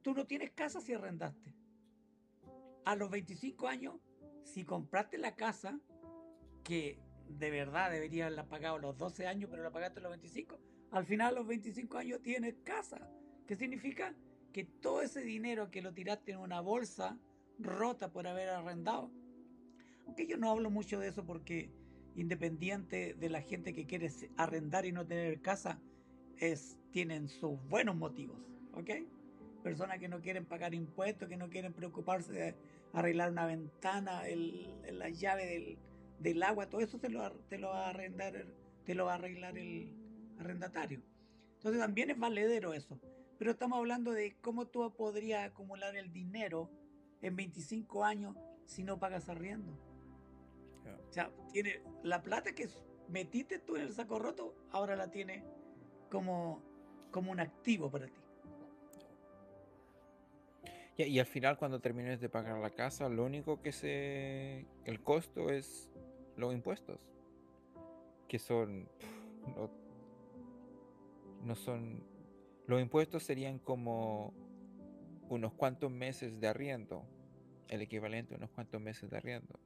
tú 0.01 0.13
no 0.13 0.25
tienes 0.25 0.51
casa 0.51 0.81
si 0.81 0.93
arrendaste. 0.93 1.55
A 2.86 2.95
los 2.95 3.10
25 3.10 3.67
años, 3.67 3.99
si 4.43 4.63
compraste 4.63 5.17
la 5.17 5.36
casa, 5.36 5.79
que 6.63 6.99
de 7.27 7.49
verdad 7.49 7.91
debería 7.91 8.25
haberla 8.25 8.47
pagado 8.47 8.75
a 8.75 8.79
los 8.79 8.97
12 8.97 9.27
años, 9.27 9.49
pero 9.49 9.63
la 9.63 9.71
pagaste 9.71 9.99
a 9.99 10.03
los 10.03 10.12
25, 10.12 10.60
al 10.91 11.05
final 11.05 11.34
a 11.36 11.39
los 11.39 11.47
25 11.47 11.97
años 11.97 12.21
tienes 12.21 12.55
casa. 12.63 13.10
¿Qué 13.47 13.55
significa? 13.55 14.15
Que 14.56 14.63
todo 14.63 15.02
ese 15.02 15.20
dinero 15.20 15.70
que 15.70 15.82
lo 15.82 15.94
tiraste 15.94 16.32
en 16.32 16.39
una 16.39 16.62
bolsa 16.62 17.20
rota 17.60 18.13
por 18.13 18.26
haber 18.26 18.48
arrendado, 18.48 19.12
aunque 20.06 20.28
yo 20.28 20.38
no 20.38 20.50
hablo 20.50 20.70
mucho 20.70 20.98
de 20.98 21.10
eso 21.10 21.26
porque 21.26 21.70
independiente 22.15 23.15
de 23.15 23.30
la 23.30 23.41
gente 23.41 23.74
que 23.74 23.86
quiere 23.86 24.10
arrendar 24.38 24.86
y 24.86 24.94
no 24.94 25.06
tener 25.06 25.41
casa, 25.41 25.82
es, 26.38 26.78
tienen 26.91 27.28
sus 27.28 27.62
buenos 27.68 27.98
motivos, 27.98 28.38
¿ok? 28.72 28.91
Personas 29.62 30.00
que 30.00 30.08
no 30.08 30.22
quieren 30.22 30.46
pagar 30.46 30.74
impuestos, 30.74 31.28
que 31.28 31.36
no 31.36 31.50
quieren 31.50 31.74
preocuparse 31.74 32.32
de 32.32 32.56
arreglar 32.94 33.32
una 33.32 33.48
ventana, 33.48 34.22
la 34.89 35.10
llave 35.10 35.78
del, 36.18 36.44
agua, 36.44 36.70
todo 36.70 36.80
eso 36.80 36.98
te 36.98 37.10
lo, 37.10 37.30
te 37.50 37.58
lo 37.58 37.72
va 37.72 37.88
a 37.88 37.89
arrendar, 37.89 38.46
te 38.86 38.96
lo 38.96 39.04
va 39.04 39.12
a 39.12 39.15
arreglar 39.15 39.58
el 39.58 39.94
arrendatario. 40.39 41.02
Entonces 41.56 41.82
también 41.82 42.10
es 42.10 42.18
valedero 42.18 42.74
eso. 42.74 42.98
Pero 43.38 43.52
estamos 43.52 43.78
hablando 43.78 44.12
de 44.12 44.36
cómo 44.41 44.67
tú 44.67 44.93
podrías 44.95 45.45
acumular 45.50 45.95
el 45.95 46.12
dinero 46.12 46.69
en 47.21 47.36
25 47.36 48.04
años 48.04 48.36
si 48.65 48.84
no 48.84 49.00
pagas 49.00 49.30
arriendo. 49.30 49.74
O 51.10 51.13
sea, 51.13 51.32
tiene 51.52 51.82
la 52.04 52.21
plata 52.21 52.54
que 52.54 52.67
metiste 53.10 53.60
tú 53.60 53.76
en 53.76 53.84
el 53.84 53.93
saco 53.93 54.19
roto, 54.19 54.56
ahora 54.71 54.95
la 54.95 55.10
tiene 55.10 55.43
como, 56.10 56.62
como 57.12 57.32
un 57.32 57.39
activo 57.39 57.89
para 57.89 58.08
ti. 58.08 58.21
Y, 60.98 61.19
al 61.19 61.26
final 61.26 61.58
cuando 61.58 61.82
termines 61.82 62.21
de 62.21 62.30
pagar 62.30 62.58
la 62.60 62.69
casa, 62.69 63.10
lo 63.10 63.26
único 63.26 63.62
que 63.62 63.74
se... 63.74 64.65
El 64.86 65.02
costo 65.02 65.50
es 65.50 65.89
los 66.38 66.54
impuestos. 66.54 67.00
Que 68.30 68.39
son... 68.39 68.88
no, 69.56 69.69
no 71.43 71.56
son... 71.56 72.14
Los 72.67 72.82
impuestos 72.82 73.23
serían 73.23 73.60
como 73.60 74.34
unos 75.30 75.54
cuantos 75.54 75.91
meses 75.91 76.39
de 76.39 76.47
arriendo. 76.47 77.06
El 77.67 77.82
equivalente 77.82 78.36
a 78.36 78.38
unos 78.38 78.51
cuantos 78.51 78.80
meses 78.80 79.10
de 79.10 79.17
arriendo 79.17 79.60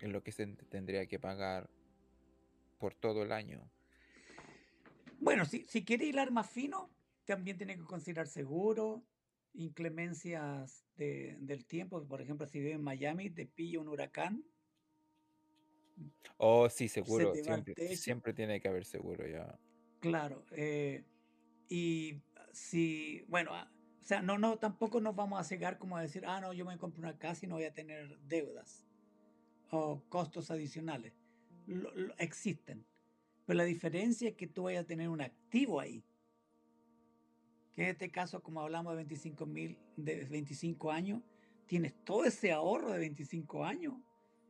en 0.00 0.12
lo 0.12 0.22
que 0.22 0.32
se 0.32 0.46
tendría 0.46 1.06
que 1.06 1.18
pagar 1.18 1.70
por 2.78 2.94
todo 2.94 3.22
el 3.22 3.32
año. 3.32 3.70
Bueno, 5.20 5.44
si, 5.44 5.64
si 5.66 5.84
quiere 5.84 6.06
hilar 6.06 6.30
más 6.30 6.50
fino, 6.50 6.90
también 7.24 7.56
tiene 7.56 7.76
que 7.76 7.84
considerar 7.84 8.26
seguro, 8.26 9.02
inclemencias 9.54 10.84
del 10.96 11.64
tiempo. 11.66 12.02
Por 12.06 12.20
ejemplo, 12.20 12.46
si 12.46 12.58
vive 12.58 12.72
en 12.72 12.82
Miami, 12.82 13.30
te 13.30 13.46
pilla 13.46 13.80
un 13.80 13.88
huracán. 13.88 14.44
Oh, 16.38 16.68
sí, 16.68 16.88
seguro. 16.88 17.34
Siempre, 17.34 17.96
siempre, 17.96 18.32
tiene 18.32 18.60
que 18.60 18.68
haber 18.68 18.84
seguro 18.84 19.26
ya. 19.26 19.58
Claro. 20.00 20.44
Eh, 20.52 21.04
y 21.68 22.22
si, 22.52 23.24
bueno, 23.28 23.54
ah, 23.54 23.70
o 24.00 24.04
sea, 24.04 24.22
no, 24.22 24.38
no, 24.38 24.58
tampoco 24.58 25.00
nos 25.00 25.14
vamos 25.14 25.40
a 25.40 25.44
cegar 25.44 25.78
como 25.78 25.96
a 25.96 26.02
decir, 26.02 26.24
ah, 26.26 26.40
no, 26.40 26.52
yo 26.52 26.64
me 26.64 26.78
compro 26.78 27.00
una 27.00 27.18
casa 27.18 27.46
y 27.46 27.48
no 27.48 27.56
voy 27.56 27.64
a 27.64 27.74
tener 27.74 28.18
deudas 28.20 28.86
o 29.70 30.02
costos 30.08 30.50
adicionales. 30.50 31.12
existen. 32.18 32.84
Pero 33.46 33.56
la 33.58 33.64
diferencia 33.64 34.28
es 34.28 34.36
que 34.36 34.46
tú 34.46 34.64
vayas 34.64 34.84
a 34.84 34.86
tener 34.86 35.08
un 35.08 35.20
activo 35.20 35.80
ahí. 35.80 36.04
Que 37.74 37.82
en 37.82 37.88
este 37.88 38.10
caso, 38.10 38.42
como 38.42 38.60
hablamos 38.60 38.92
de 38.92 38.96
25 38.96 39.46
mil, 39.46 39.78
de 39.96 40.24
25 40.24 40.90
años, 40.90 41.22
tienes 41.66 41.94
todo 42.04 42.24
ese 42.24 42.52
ahorro 42.52 42.90
de 42.90 42.98
25 42.98 43.64
años 43.64 43.94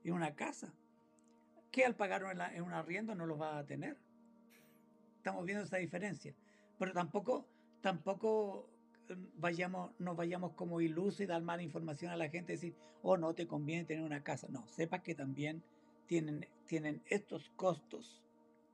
en 0.04 0.14
una 0.14 0.34
casa. 0.34 0.74
Que 1.70 1.84
al 1.84 1.96
pagar 1.96 2.22
en 2.54 2.62
un 2.62 2.72
arriendo 2.72 3.14
no 3.14 3.26
lo 3.26 3.36
vas 3.36 3.56
a 3.56 3.66
tener. 3.66 3.98
Estamos 5.16 5.44
viendo 5.44 5.64
esa 5.64 5.76
diferencia. 5.76 6.34
Pero 6.78 6.92
tampoco, 6.92 7.46
tampoco 7.80 8.68
vayamos, 9.36 9.92
nos 9.98 10.16
vayamos 10.16 10.52
como 10.52 10.80
ilusos 10.80 11.20
y 11.20 11.26
dar 11.26 11.42
mala 11.42 11.62
información 11.62 12.12
a 12.12 12.16
la 12.16 12.28
gente, 12.28 12.52
decir, 12.52 12.74
oh, 13.02 13.16
no 13.16 13.34
te 13.34 13.46
conviene 13.46 13.84
tener 13.84 14.04
una 14.04 14.22
casa. 14.22 14.48
No, 14.50 14.66
sepa 14.68 15.02
que 15.02 15.14
también 15.14 15.62
tienen, 16.06 16.46
tienen 16.66 17.02
estos 17.06 17.50
costos 17.56 18.22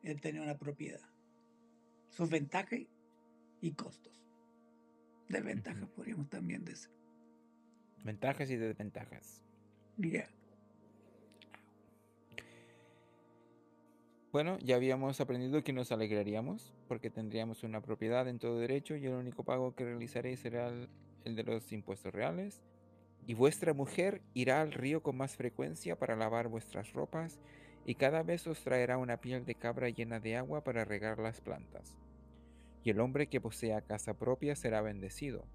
el 0.02 0.20
tener 0.20 0.40
una 0.40 0.58
propiedad. 0.58 1.00
Sus 2.10 2.30
ventajas 2.30 2.80
y 3.60 3.72
costos. 3.72 4.24
Desventajas, 5.28 5.88
podríamos 5.90 6.28
también 6.28 6.64
decir. 6.64 6.90
Ventajas 8.04 8.50
y 8.50 8.56
desventajas. 8.56 9.42
Yeah. 9.98 10.28
Bueno, 14.36 14.58
ya 14.58 14.76
habíamos 14.76 15.18
aprendido 15.22 15.64
que 15.64 15.72
nos 15.72 15.92
alegraríamos 15.92 16.74
porque 16.88 17.08
tendríamos 17.08 17.64
una 17.64 17.80
propiedad 17.80 18.28
en 18.28 18.38
todo 18.38 18.58
derecho 18.58 18.94
y 18.94 19.06
el 19.06 19.14
único 19.14 19.44
pago 19.44 19.74
que 19.74 19.86
realizaréis 19.86 20.40
será 20.40 20.68
el, 20.68 21.36
de 21.36 21.42
los 21.42 21.72
impuestos 21.72 22.12
reales. 22.12 22.60
Y 23.26 23.32
vuestra 23.32 23.72
mujer 23.72 24.20
irá 24.34 24.60
al 24.60 24.72
río 24.72 25.02
con 25.02 25.16
más 25.16 25.36
frecuencia 25.36 25.98
para 25.98 26.16
lavar 26.16 26.48
vuestras 26.48 26.92
ropas 26.92 27.38
y 27.86 27.94
cada 27.94 28.22
vez 28.22 28.46
os 28.46 28.62
traerá 28.62 28.98
una 28.98 29.22
piel 29.22 29.46
de 29.46 29.54
cabra 29.54 29.88
llena 29.88 30.20
de 30.20 30.36
agua 30.36 30.62
para 30.62 30.84
regar 30.84 31.18
las 31.18 31.40
plantas. 31.40 31.96
Y 32.84 32.90
el 32.90 33.00
hombre 33.00 33.28
que 33.28 33.40
posea 33.40 33.80
casa 33.80 34.18
propia 34.18 34.54
será 34.54 34.82
bendecido. 34.82 35.46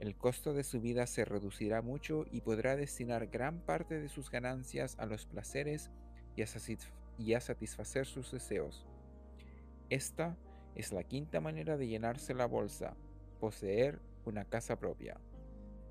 El 0.00 0.16
costo 0.16 0.52
de 0.52 0.64
su 0.64 0.82
vida 0.82 1.06
se 1.06 1.24
reducirá 1.24 1.80
mucho 1.80 2.26
y 2.30 2.42
podrá 2.42 2.76
destinar 2.76 3.28
gran 3.28 3.60
parte 3.60 3.98
de 3.98 4.10
sus 4.10 4.30
ganancias 4.30 4.98
a 4.98 5.06
los 5.06 5.24
placeres 5.24 5.90
y 6.36 6.42
a 6.42 6.46
y 7.22 7.34
a 7.34 7.40
satisfacer 7.40 8.06
sus 8.06 8.30
deseos. 8.32 8.86
Esta 9.90 10.36
es 10.74 10.92
la 10.92 11.04
quinta 11.04 11.40
manera 11.40 11.76
de 11.76 11.86
llenarse 11.86 12.34
la 12.34 12.46
bolsa, 12.46 12.96
poseer 13.40 14.00
una 14.24 14.44
casa 14.44 14.78
propia. 14.78 15.20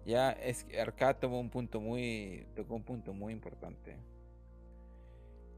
Ya 0.05 0.31
es 0.31 0.63
que 0.63 0.83
tomó 1.19 1.39
un 1.39 1.49
punto 1.49 1.79
muy, 1.79 2.47
tocó 2.55 2.75
un 2.75 2.83
punto 2.83 3.13
muy 3.13 3.33
importante. 3.33 3.97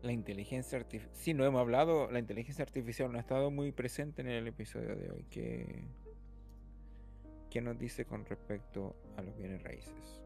La 0.01 0.12
inteligencia 0.12 0.77
artificial. 0.77 1.15
Sí, 1.15 1.33
no 1.33 1.45
hemos 1.45 1.62
hablado. 1.62 2.12
La 2.12 2.19
inteligencia 2.19 2.63
artificial 2.63 3.09
no 3.12 3.17
ha 3.17 3.21
estado 3.21 3.49
muy 3.51 3.71
presente 3.71 4.21
en 4.21 4.27
el 4.27 4.47
episodio 4.47 4.97
de 4.97 5.12
hoy. 5.12 5.25
¿Qué, 5.29 5.86
qué 7.49 7.62
nos 7.62 7.79
dice 7.79 8.03
con 8.03 8.25
respecto 8.25 8.95
a 9.15 9.21
los 9.21 9.38
bienes 9.38 9.63
raíces? 9.63 10.22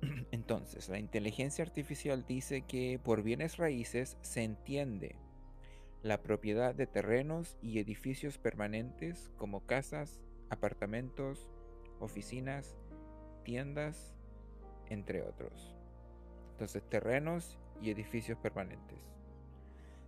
Entonces, 0.30 0.88
la 0.88 0.98
inteligencia 0.98 1.64
artificial 1.64 2.24
dice 2.26 2.62
que 2.62 3.00
por 3.02 3.22
bienes 3.22 3.56
raíces 3.56 4.16
se 4.22 4.42
entiende 4.42 5.16
la 6.02 6.22
propiedad 6.22 6.74
de 6.74 6.86
terrenos 6.86 7.56
y 7.62 7.78
edificios 7.78 8.38
permanentes 8.38 9.30
como 9.36 9.66
casas, 9.66 10.20
apartamentos, 10.50 11.50
oficinas, 11.98 12.76
tiendas, 13.42 14.14
entre 14.88 15.22
otros. 15.22 15.74
Entonces, 16.52 16.82
terrenos 16.88 17.58
y 17.80 17.90
edificios 17.90 18.38
permanentes. 18.38 18.98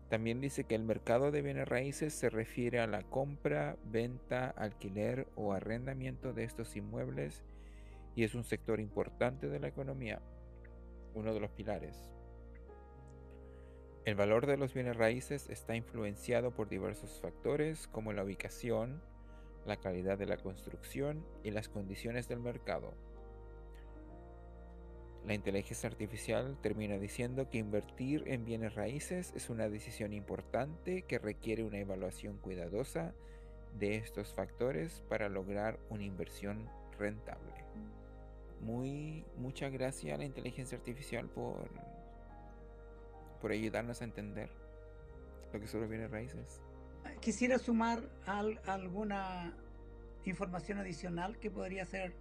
También 0.09 0.41
dice 0.41 0.65
que 0.65 0.75
el 0.75 0.85
mercado 0.85 1.31
de 1.31 1.43
bienes 1.43 1.69
raíces 1.69 2.15
se 2.15 2.31
refiere 2.31 2.81
a 2.81 2.87
la 2.87 3.03
compra, 3.03 3.77
venta, 3.85 4.49
alquiler 4.49 5.27
o 5.35 5.53
arrendamiento 5.53 6.33
de 6.33 6.45
estos 6.45 6.77
inmuebles 6.77 7.45
y 8.19 8.25
es 8.25 8.35
un 8.35 8.43
sector 8.43 8.81
importante 8.81 9.49
de 9.49 9.61
la 9.61 9.69
economía, 9.69 10.21
uno 11.15 11.33
de 11.33 11.39
los 11.39 11.53
pilares. 11.53 11.97
El 14.05 14.17
valor 14.17 14.47
de 14.47 14.57
los 14.57 14.75
bienes 14.75 14.97
raíces 14.97 15.49
está 15.49 15.77
influenciado 15.77 16.51
por 16.51 16.69
diversos 16.69 17.21
factores 17.21 17.87
como 17.87 18.13
la 18.13 18.25
ubicación, 18.25 19.01
la 19.67 19.77
calidad 19.77 20.19
de 20.19 20.27
la 20.27 20.37
construcción 20.37 21.25
y 21.45 21.53
las 21.53 21.69
condiciones 21.69 22.27
del 22.27 22.41
mercado. 22.41 22.93
La 25.25 25.35
inteligencia 25.35 25.89
artificial 25.89 26.59
termina 26.61 26.99
diciendo 26.99 27.49
que 27.49 27.59
invertir 27.59 28.25
en 28.27 28.45
bienes 28.45 28.75
raíces 28.75 29.33
es 29.37 29.49
una 29.49 29.69
decisión 29.69 30.13
importante 30.13 31.03
que 31.03 31.21
requiere 31.21 31.63
una 31.63 31.79
evaluación 31.79 32.39
cuidadosa 32.39 33.15
de 33.79 33.95
estos 33.95 34.35
factores 34.35 35.05
para 35.09 35.29
lograr 35.29 35.79
una 35.89 36.03
inversión 36.03 36.69
rentable 36.99 37.69
muy 38.61 39.25
muchas 39.37 39.73
gracias 39.73 40.15
a 40.15 40.19
la 40.19 40.25
inteligencia 40.25 40.77
artificial 40.79 41.29
por 41.29 41.71
por 43.41 43.53
ayudarnos 43.53 44.01
a 44.03 44.05
entender 44.05 44.51
lo 45.53 45.61
que 45.61 45.67
bienes 45.87 46.11
raíces. 46.11 46.61
Quisiera 47.21 47.59
sumar 47.59 48.03
alguna 48.67 49.57
información 50.25 50.79
adicional 50.79 51.39
que 51.39 51.51
podría 51.51 51.85
ser 51.85 52.15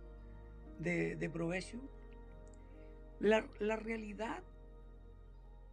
de, 0.80 1.30
provecho. 1.32 1.80
La, 3.20 3.48
la 3.60 3.76
realidad 3.76 4.44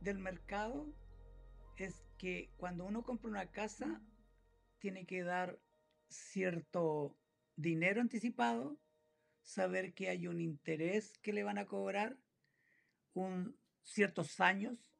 del 0.00 0.18
mercado 0.18 0.86
es 1.76 2.04
que 2.18 2.50
cuando 2.56 2.84
uno 2.84 3.02
compra 3.02 3.30
una 3.30 3.50
casa 3.50 4.00
tiene 4.78 5.04
que 5.06 5.22
dar 5.22 5.58
cierto 6.08 7.16
dinero 7.56 8.00
anticipado 8.00 8.78
saber 9.44 9.94
que 9.94 10.08
hay 10.08 10.26
un 10.26 10.40
interés 10.40 11.16
que 11.18 11.32
le 11.32 11.44
van 11.44 11.58
a 11.58 11.66
cobrar, 11.66 12.16
un 13.12 13.56
ciertos 13.82 14.40
años 14.40 14.90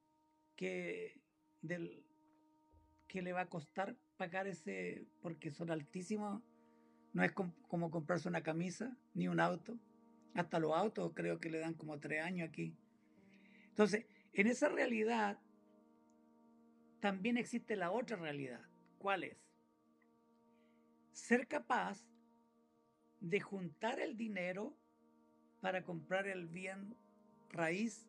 que, 0.55 1.21
del, 1.63 2.05
que 3.09 3.23
le 3.23 3.33
va 3.33 3.43
a 3.43 3.49
costar 3.49 3.97
pagar 4.17 4.47
ese, 4.47 5.09
porque 5.21 5.51
son 5.51 5.71
altísimos. 5.71 6.43
No 7.13 7.25
es 7.25 7.33
como 7.33 7.91
comprarse 7.91 8.29
una 8.29 8.43
camisa 8.43 8.97
ni 9.15 9.29
un 9.29 9.41
auto. 9.41 9.79
Hasta 10.35 10.59
los 10.59 10.73
autos 10.73 11.13
creo 11.15 11.41
que 11.41 11.51
le 11.51 11.61
dan 11.61 11.75
como 11.75 11.99
tres 11.99 12.23
años 12.23 12.49
aquí. 12.49 12.77
Entonces, 13.69 14.07
en 14.33 14.47
esa 14.47 14.69
realidad 14.69 15.39
también 17.01 17.37
existe 17.37 17.77
la 17.77 17.91
otra 17.91 18.17
realidad. 18.17 18.61
¿Cuál 18.99 19.25
es? 19.25 19.39
Ser 21.13 21.47
capaz 21.47 22.05
de 23.31 23.41
juntar 23.41 24.01
el 24.01 24.17
dinero 24.17 24.77
para 25.61 25.83
comprar 25.83 26.27
el 26.27 26.47
bien 26.47 26.95
raíz 27.51 28.07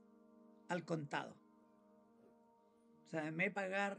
al 0.67 0.83
contado. 0.83 1.35
O 3.05 3.09
sea, 3.09 3.31
me 3.31 3.49
pagar 3.49 3.97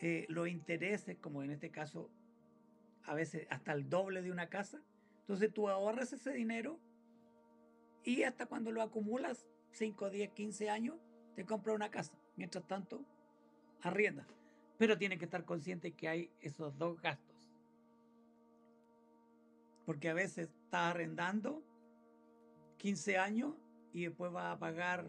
eh, 0.00 0.26
los 0.28 0.48
intereses, 0.48 1.16
como 1.18 1.42
en 1.42 1.50
este 1.50 1.70
caso, 1.70 2.10
a 3.04 3.14
veces 3.14 3.46
hasta 3.50 3.72
el 3.72 3.88
doble 3.88 4.20
de 4.20 4.30
una 4.30 4.48
casa. 4.48 4.82
Entonces 5.20 5.52
tú 5.52 5.68
ahorras 5.68 6.12
ese 6.12 6.32
dinero 6.32 6.78
y 8.02 8.24
hasta 8.24 8.44
cuando 8.44 8.72
lo 8.72 8.82
acumulas, 8.82 9.46
5, 9.70 10.10
10, 10.10 10.30
15 10.32 10.68
años, 10.68 10.96
te 11.34 11.46
compras 11.46 11.74
una 11.74 11.90
casa. 11.90 12.12
Mientras 12.36 12.66
tanto, 12.66 13.06
arrienda. 13.80 14.26
Pero 14.76 14.98
tiene 14.98 15.16
que 15.16 15.24
estar 15.24 15.44
consciente 15.44 15.92
que 15.92 16.08
hay 16.08 16.30
esos 16.40 16.76
dos 16.76 17.00
gastos. 17.00 17.33
Porque 19.84 20.08
a 20.08 20.14
veces 20.14 20.48
estás 20.48 20.90
arrendando 20.90 21.62
15 22.78 23.18
años 23.18 23.54
y 23.92 24.04
después 24.04 24.32
vas 24.32 24.54
a 24.54 24.58
pagar 24.58 25.06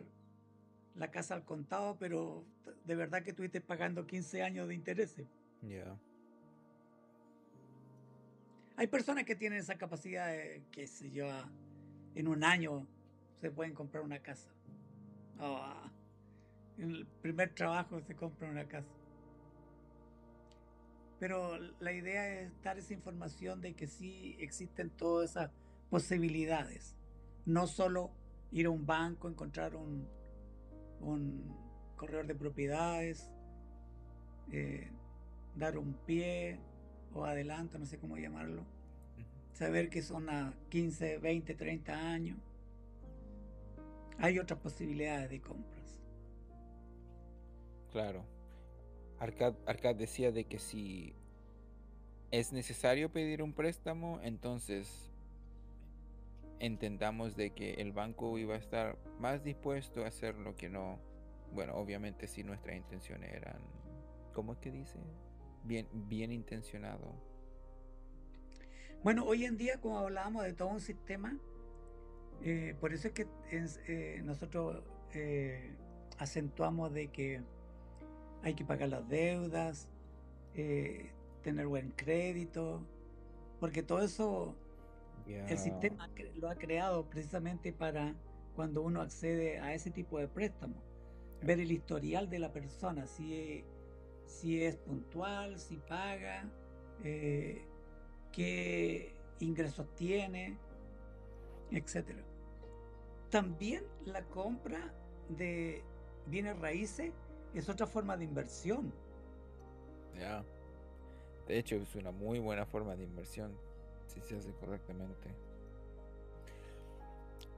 la 0.96 1.12
casa 1.12 1.36
al 1.36 1.44
contado, 1.44 1.98
pero 2.00 2.46
de 2.86 2.96
verdad 2.96 3.24
que 3.24 3.32
estuviste 3.32 3.62
pagando 3.62 4.06
15 4.08 4.44
años 4.44 4.68
de 4.68 4.76
intereses. 4.76 5.28
Ya. 5.62 5.98
Hay 8.78 8.88
personas 8.88 9.24
que 9.24 9.36
tienen 9.36 9.60
esa 9.60 9.78
capacidad 9.78 10.28
de, 10.28 10.64
que 10.72 10.88
se 10.88 11.10
yo, 11.12 11.28
en 12.14 12.28
un 12.28 12.44
año 12.44 12.86
se 13.40 13.52
pueden 13.52 13.74
comprar 13.74 14.04
una 14.04 14.20
casa. 14.20 14.50
Oh, 15.40 15.62
en 16.78 16.92
el 16.92 17.06
primer 17.22 17.54
trabajo 17.54 18.02
se 18.02 18.16
compra 18.16 18.50
una 18.50 18.68
casa. 18.68 18.94
Pero 21.20 21.58
la 21.80 21.94
idea 21.94 22.42
es 22.42 22.52
dar 22.62 22.78
esa 22.78 22.94
información 22.94 23.62
de 23.62 23.74
que 23.74 23.88
sí 23.88 24.36
existen 24.40 24.90
todas 24.90 25.32
esas 25.32 25.52
posibilidades. 25.90 26.96
No 27.46 27.68
solo 27.68 28.12
ir 28.52 28.66
a 28.66 28.70
un 28.70 28.86
banco, 28.86 29.30
encontrar 29.30 29.76
un, 29.76 30.08
un 31.00 31.56
corredor 31.96 32.28
de 32.28 32.36
propiedades, 32.36 33.30
eh, 34.52 34.90
dar 35.56 35.78
un 35.78 35.94
pie 36.06 36.60
o 37.14 37.26
adelanto, 37.26 37.80
no 37.80 37.86
sé 37.86 37.98
cómo 37.98 38.18
llamarlo. 38.18 38.64
Saber 39.54 39.90
que 39.90 40.02
son 40.02 40.30
a 40.30 40.54
15, 40.70 41.18
20, 41.20 41.56
30 41.56 41.94
años. 41.94 42.38
Hay 44.18 44.38
otras 44.40 44.60
posibilidades 44.60 45.30
de 45.30 45.42
compras. 45.42 46.02
Claro. 47.92 48.35
Arcad, 49.20 49.96
decía 49.96 50.32
de 50.32 50.46
que 50.46 50.60
si 50.60 51.14
es 52.32 52.52
necesario 52.52 53.12
pedir 53.12 53.42
un 53.42 53.54
préstamo, 53.54 54.20
entonces 54.24 55.12
entendamos 56.60 57.36
de 57.36 57.52
que 57.52 57.76
el 57.76 57.92
banco 57.92 58.38
iba 58.38 58.56
a 58.56 58.58
estar 58.58 58.98
más 59.20 59.44
dispuesto 59.44 60.04
a 60.04 60.08
hacer 60.08 60.36
lo 60.36 60.56
que 60.56 60.70
no. 60.70 61.00
Bueno, 61.54 61.76
obviamente 61.76 62.28
si 62.28 62.44
nuestras 62.44 62.76
intenciones 62.76 63.34
eran, 63.34 63.60
¿cómo 64.34 64.54
es 64.54 64.60
que 64.60 64.72
dice? 64.72 65.00
Bien, 65.64 65.88
bien 65.94 66.32
intencionado. 66.32 67.14
Bueno, 69.04 69.24
hoy 69.26 69.46
en 69.46 69.58
día, 69.58 69.80
como 69.80 70.00
hablábamos 70.00 70.44
de 70.44 70.54
todo 70.54 70.70
un 70.70 70.82
sistema, 70.82 71.38
eh, 72.44 72.76
por 72.80 72.94
eso 72.94 73.08
es 73.08 73.14
que 73.14 73.28
eh, 73.52 74.22
nosotros 74.24 74.84
eh, 75.14 75.76
acentuamos 76.18 76.94
de 76.94 77.08
que 77.08 77.42
hay 78.46 78.54
que 78.54 78.64
pagar 78.64 78.90
las 78.90 79.10
deudas, 79.10 79.90
eh, 80.54 81.12
tener 81.42 81.66
buen 81.66 81.90
crédito, 81.92 82.86
porque 83.60 83.82
todo 83.82 84.04
eso 84.04 84.56
el 85.28 85.58
sistema 85.58 86.08
lo 86.36 86.50
ha 86.50 86.56
creado 86.56 87.10
precisamente 87.10 87.74
para 87.74 88.14
cuando 88.56 88.84
uno 88.84 89.02
accede 89.02 89.60
a 89.60 89.74
ese 89.74 89.90
tipo 89.90 90.20
de 90.20 90.28
préstamo, 90.28 90.76
ver 91.42 91.60
el 91.60 91.72
historial 91.72 92.30
de 92.30 92.38
la 92.38 92.54
persona, 92.54 93.08
si, 93.08 93.66
si 94.28 94.64
es 94.64 94.76
puntual, 94.76 95.58
si 95.58 95.78
paga, 95.78 96.48
eh, 97.04 97.66
qué 98.32 99.16
ingresos 99.40 99.88
tiene, 99.96 100.56
etc. 101.72 102.12
También 103.32 103.84
la 104.06 104.24
compra 104.26 104.94
de 105.30 105.84
bienes 106.28 106.60
raíces 106.60 107.12
es 107.60 107.70
otra 107.70 107.88
forma 107.88 108.18
de 108.18 108.26
inversión. 108.26 108.92
Ya. 110.20 110.44
De 111.48 111.58
hecho, 111.58 111.76
es 111.76 111.96
una 111.96 112.12
muy 112.12 112.40
buena 112.40 112.66
forma 112.66 112.96
de 112.96 113.04
inversión 113.04 113.52
si 114.08 114.22
se 114.22 114.38
hace 114.38 114.52
correctamente. 114.54 115.30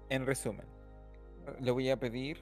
En 0.10 0.26
resumen, 0.26 0.66
le 1.60 1.72
voy 1.72 1.90
a 1.90 1.98
pedir 1.98 2.38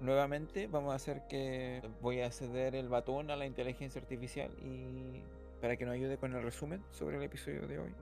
nuevamente, 0.00 0.66
vamos 0.66 0.92
a 0.92 0.96
hacer 0.96 1.26
que 1.28 1.82
voy 2.00 2.20
a 2.20 2.30
ceder 2.30 2.74
el 2.74 2.88
batón 2.88 3.30
a 3.30 3.36
la 3.36 3.46
inteligencia 3.46 4.00
artificial 4.00 4.50
y 4.62 5.22
para 5.60 5.76
que 5.76 5.86
nos 5.86 5.94
ayude 5.94 6.18
con 6.18 6.34
el 6.34 6.42
resumen 6.42 6.82
sobre 6.90 7.16
el 7.16 7.22
episodio 7.22 7.66
de 7.66 7.78
hoy. 7.78 7.94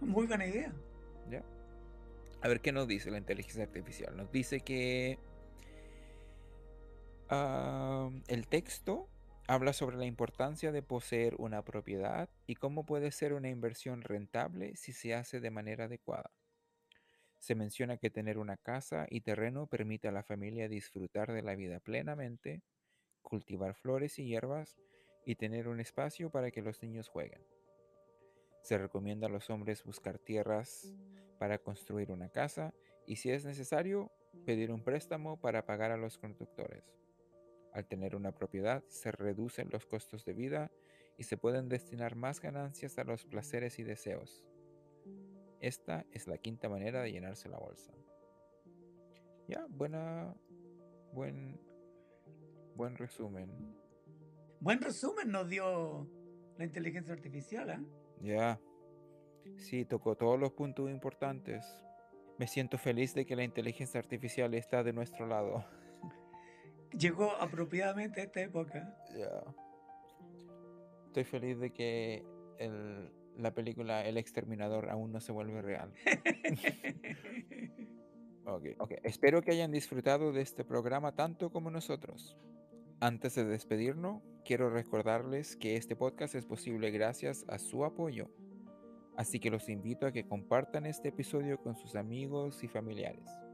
Muy 0.00 0.26
buena 0.26 0.46
idea. 0.46 0.72
Ya. 1.30 1.42
A 2.42 2.48
ver 2.48 2.60
qué 2.60 2.72
nos 2.72 2.86
dice 2.86 3.10
la 3.10 3.18
inteligencia 3.18 3.64
artificial. 3.64 4.16
Nos 4.16 4.30
dice 4.30 4.60
que 4.60 5.18
el 7.30 8.46
texto 8.48 9.08
habla 9.48 9.72
sobre 9.72 9.96
la 9.96 10.06
importancia 10.06 10.72
de 10.72 10.82
poseer 10.82 11.34
una 11.38 11.62
propiedad 11.62 12.28
y 12.46 12.56
cómo 12.56 12.84
puede 12.84 13.10
ser 13.10 13.32
una 13.32 13.48
inversión 13.48 14.02
rentable 14.02 14.76
si 14.76 14.92
se 14.92 15.14
hace 15.14 15.40
de 15.40 15.50
manera 15.50 15.84
adecuada. 15.84 16.30
Se 17.38 17.54
menciona 17.54 17.96
que 17.96 18.10
tener 18.10 18.38
una 18.38 18.56
casa 18.56 19.06
y 19.08 19.20
terreno 19.20 19.66
permite 19.66 20.08
a 20.08 20.12
la 20.12 20.22
familia 20.22 20.68
disfrutar 20.68 21.32
de 21.32 21.42
la 21.42 21.54
vida 21.54 21.80
plenamente, 21.80 22.62
cultivar 23.22 23.74
flores 23.74 24.18
y 24.18 24.26
hierbas 24.26 24.76
y 25.24 25.36
tener 25.36 25.68
un 25.68 25.80
espacio 25.80 26.30
para 26.30 26.50
que 26.50 26.62
los 26.62 26.82
niños 26.82 27.08
jueguen. 27.08 27.42
Se 28.62 28.78
recomienda 28.78 29.28
a 29.28 29.30
los 29.30 29.48
hombres 29.50 29.84
buscar 29.84 30.18
tierras 30.18 30.92
para 31.38 31.58
construir 31.58 32.10
una 32.10 32.30
casa 32.30 32.74
y 33.06 33.16
si 33.16 33.30
es 33.30 33.44
necesario, 33.44 34.10
pedir 34.44 34.72
un 34.72 34.82
préstamo 34.82 35.40
para 35.40 35.64
pagar 35.66 35.92
a 35.92 35.96
los 35.96 36.18
conductores. 36.18 37.05
Al 37.76 37.84
tener 37.84 38.16
una 38.16 38.32
propiedad 38.32 38.82
se 38.88 39.12
reducen 39.12 39.68
los 39.70 39.84
costos 39.84 40.24
de 40.24 40.32
vida 40.32 40.72
y 41.18 41.24
se 41.24 41.36
pueden 41.36 41.68
destinar 41.68 42.16
más 42.16 42.40
ganancias 42.40 42.96
a 42.96 43.04
los 43.04 43.26
placeres 43.26 43.78
y 43.78 43.82
deseos. 43.82 44.46
Esta 45.60 46.06
es 46.10 46.26
la 46.26 46.38
quinta 46.38 46.70
manera 46.70 47.02
de 47.02 47.12
llenarse 47.12 47.50
la 47.50 47.58
bolsa. 47.58 47.92
Ya, 49.46 49.66
buena, 49.68 50.34
buen, 51.12 51.60
buen 52.76 52.96
resumen. 52.96 53.50
Buen 54.58 54.80
resumen 54.80 55.30
nos 55.30 55.46
dio 55.50 56.08
la 56.56 56.64
inteligencia 56.64 57.12
artificial, 57.12 57.68
¿eh? 57.68 57.80
Ya. 58.22 58.58
Sí, 59.58 59.84
tocó 59.84 60.16
todos 60.16 60.40
los 60.40 60.52
puntos 60.52 60.88
importantes. 60.88 61.66
Me 62.38 62.46
siento 62.46 62.78
feliz 62.78 63.12
de 63.12 63.26
que 63.26 63.36
la 63.36 63.44
inteligencia 63.44 64.00
artificial 64.00 64.54
está 64.54 64.82
de 64.82 64.94
nuestro 64.94 65.26
lado. 65.26 65.62
Llegó 66.98 67.32
apropiadamente 67.40 68.20
a 68.20 68.24
esta 68.24 68.40
época. 68.40 68.96
Estoy 71.06 71.24
feliz 71.24 71.58
de 71.58 71.72
que 71.72 72.24
la 73.36 73.54
película 73.54 74.04
El 74.04 74.16
Exterminador 74.16 74.90
aún 74.90 75.12
no 75.12 75.20
se 75.20 75.32
vuelve 75.32 75.62
real. 75.62 75.92
okay, 78.46 78.74
ok, 78.78 78.92
espero 79.02 79.42
que 79.42 79.52
hayan 79.52 79.72
disfrutado 79.72 80.32
de 80.32 80.42
este 80.42 80.64
programa 80.64 81.14
tanto 81.14 81.50
como 81.50 81.70
nosotros. 81.70 82.36
Antes 82.98 83.34
de 83.34 83.44
despedirnos, 83.44 84.22
quiero 84.44 84.70
recordarles 84.70 85.56
que 85.56 85.76
este 85.76 85.96
podcast 85.96 86.34
es 86.34 86.46
posible 86.46 86.90
gracias 86.90 87.44
a 87.48 87.58
su 87.58 87.84
apoyo. 87.84 88.30
Así 89.16 89.38
que 89.38 89.50
los 89.50 89.68
invito 89.68 90.06
a 90.06 90.12
que 90.12 90.26
compartan 90.26 90.86
este 90.86 91.08
episodio 91.08 91.58
con 91.58 91.76
sus 91.76 91.94
amigos 91.94 92.62
y 92.62 92.68
familiares. 92.68 93.45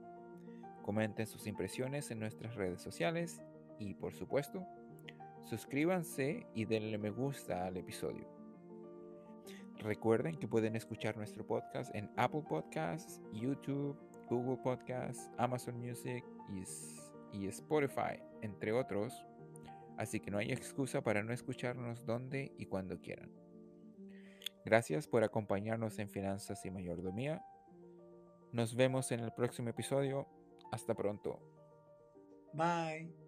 Comenten 0.82 1.26
sus 1.26 1.46
impresiones 1.46 2.10
en 2.10 2.18
nuestras 2.18 2.54
redes 2.54 2.82
sociales 2.82 3.42
y 3.78 3.94
por 3.94 4.14
supuesto, 4.14 4.66
suscríbanse 5.42 6.46
y 6.54 6.64
denle 6.64 6.98
me 6.98 7.10
gusta 7.10 7.66
al 7.66 7.76
episodio. 7.76 8.28
Recuerden 9.78 10.36
que 10.36 10.46
pueden 10.46 10.76
escuchar 10.76 11.16
nuestro 11.16 11.44
podcast 11.44 11.92
en 11.94 12.08
Apple 12.16 12.44
Podcasts, 12.48 13.20
YouTube, 13.32 13.98
Google 14.30 14.58
Podcasts, 14.62 15.28
Amazon 15.38 15.76
Music 15.76 16.24
y, 17.32 17.46
Spotify, 17.48 18.22
entre 18.42 18.72
otros. 18.72 19.24
Así 19.96 20.20
que 20.20 20.30
no 20.30 20.38
hay 20.38 20.52
excusa 20.52 21.02
para 21.02 21.24
no 21.24 21.32
escucharnos 21.32 22.06
donde 22.06 22.52
y 22.58 22.66
cuando 22.66 23.00
quieran. 23.00 23.30
Gracias 24.64 25.08
por 25.08 25.24
acompañarnos 25.24 25.98
en 25.98 26.08
Finanzas 26.08 26.64
y 26.64 26.70
Mayordomía. 26.70 27.44
Nos 28.52 28.76
vemos 28.76 29.10
en 29.10 29.20
el 29.20 29.32
próximo 29.32 29.70
episodio. 29.70 30.28
Hasta 30.72 30.94
pronto. 30.94 31.38
Bye. 32.54 33.21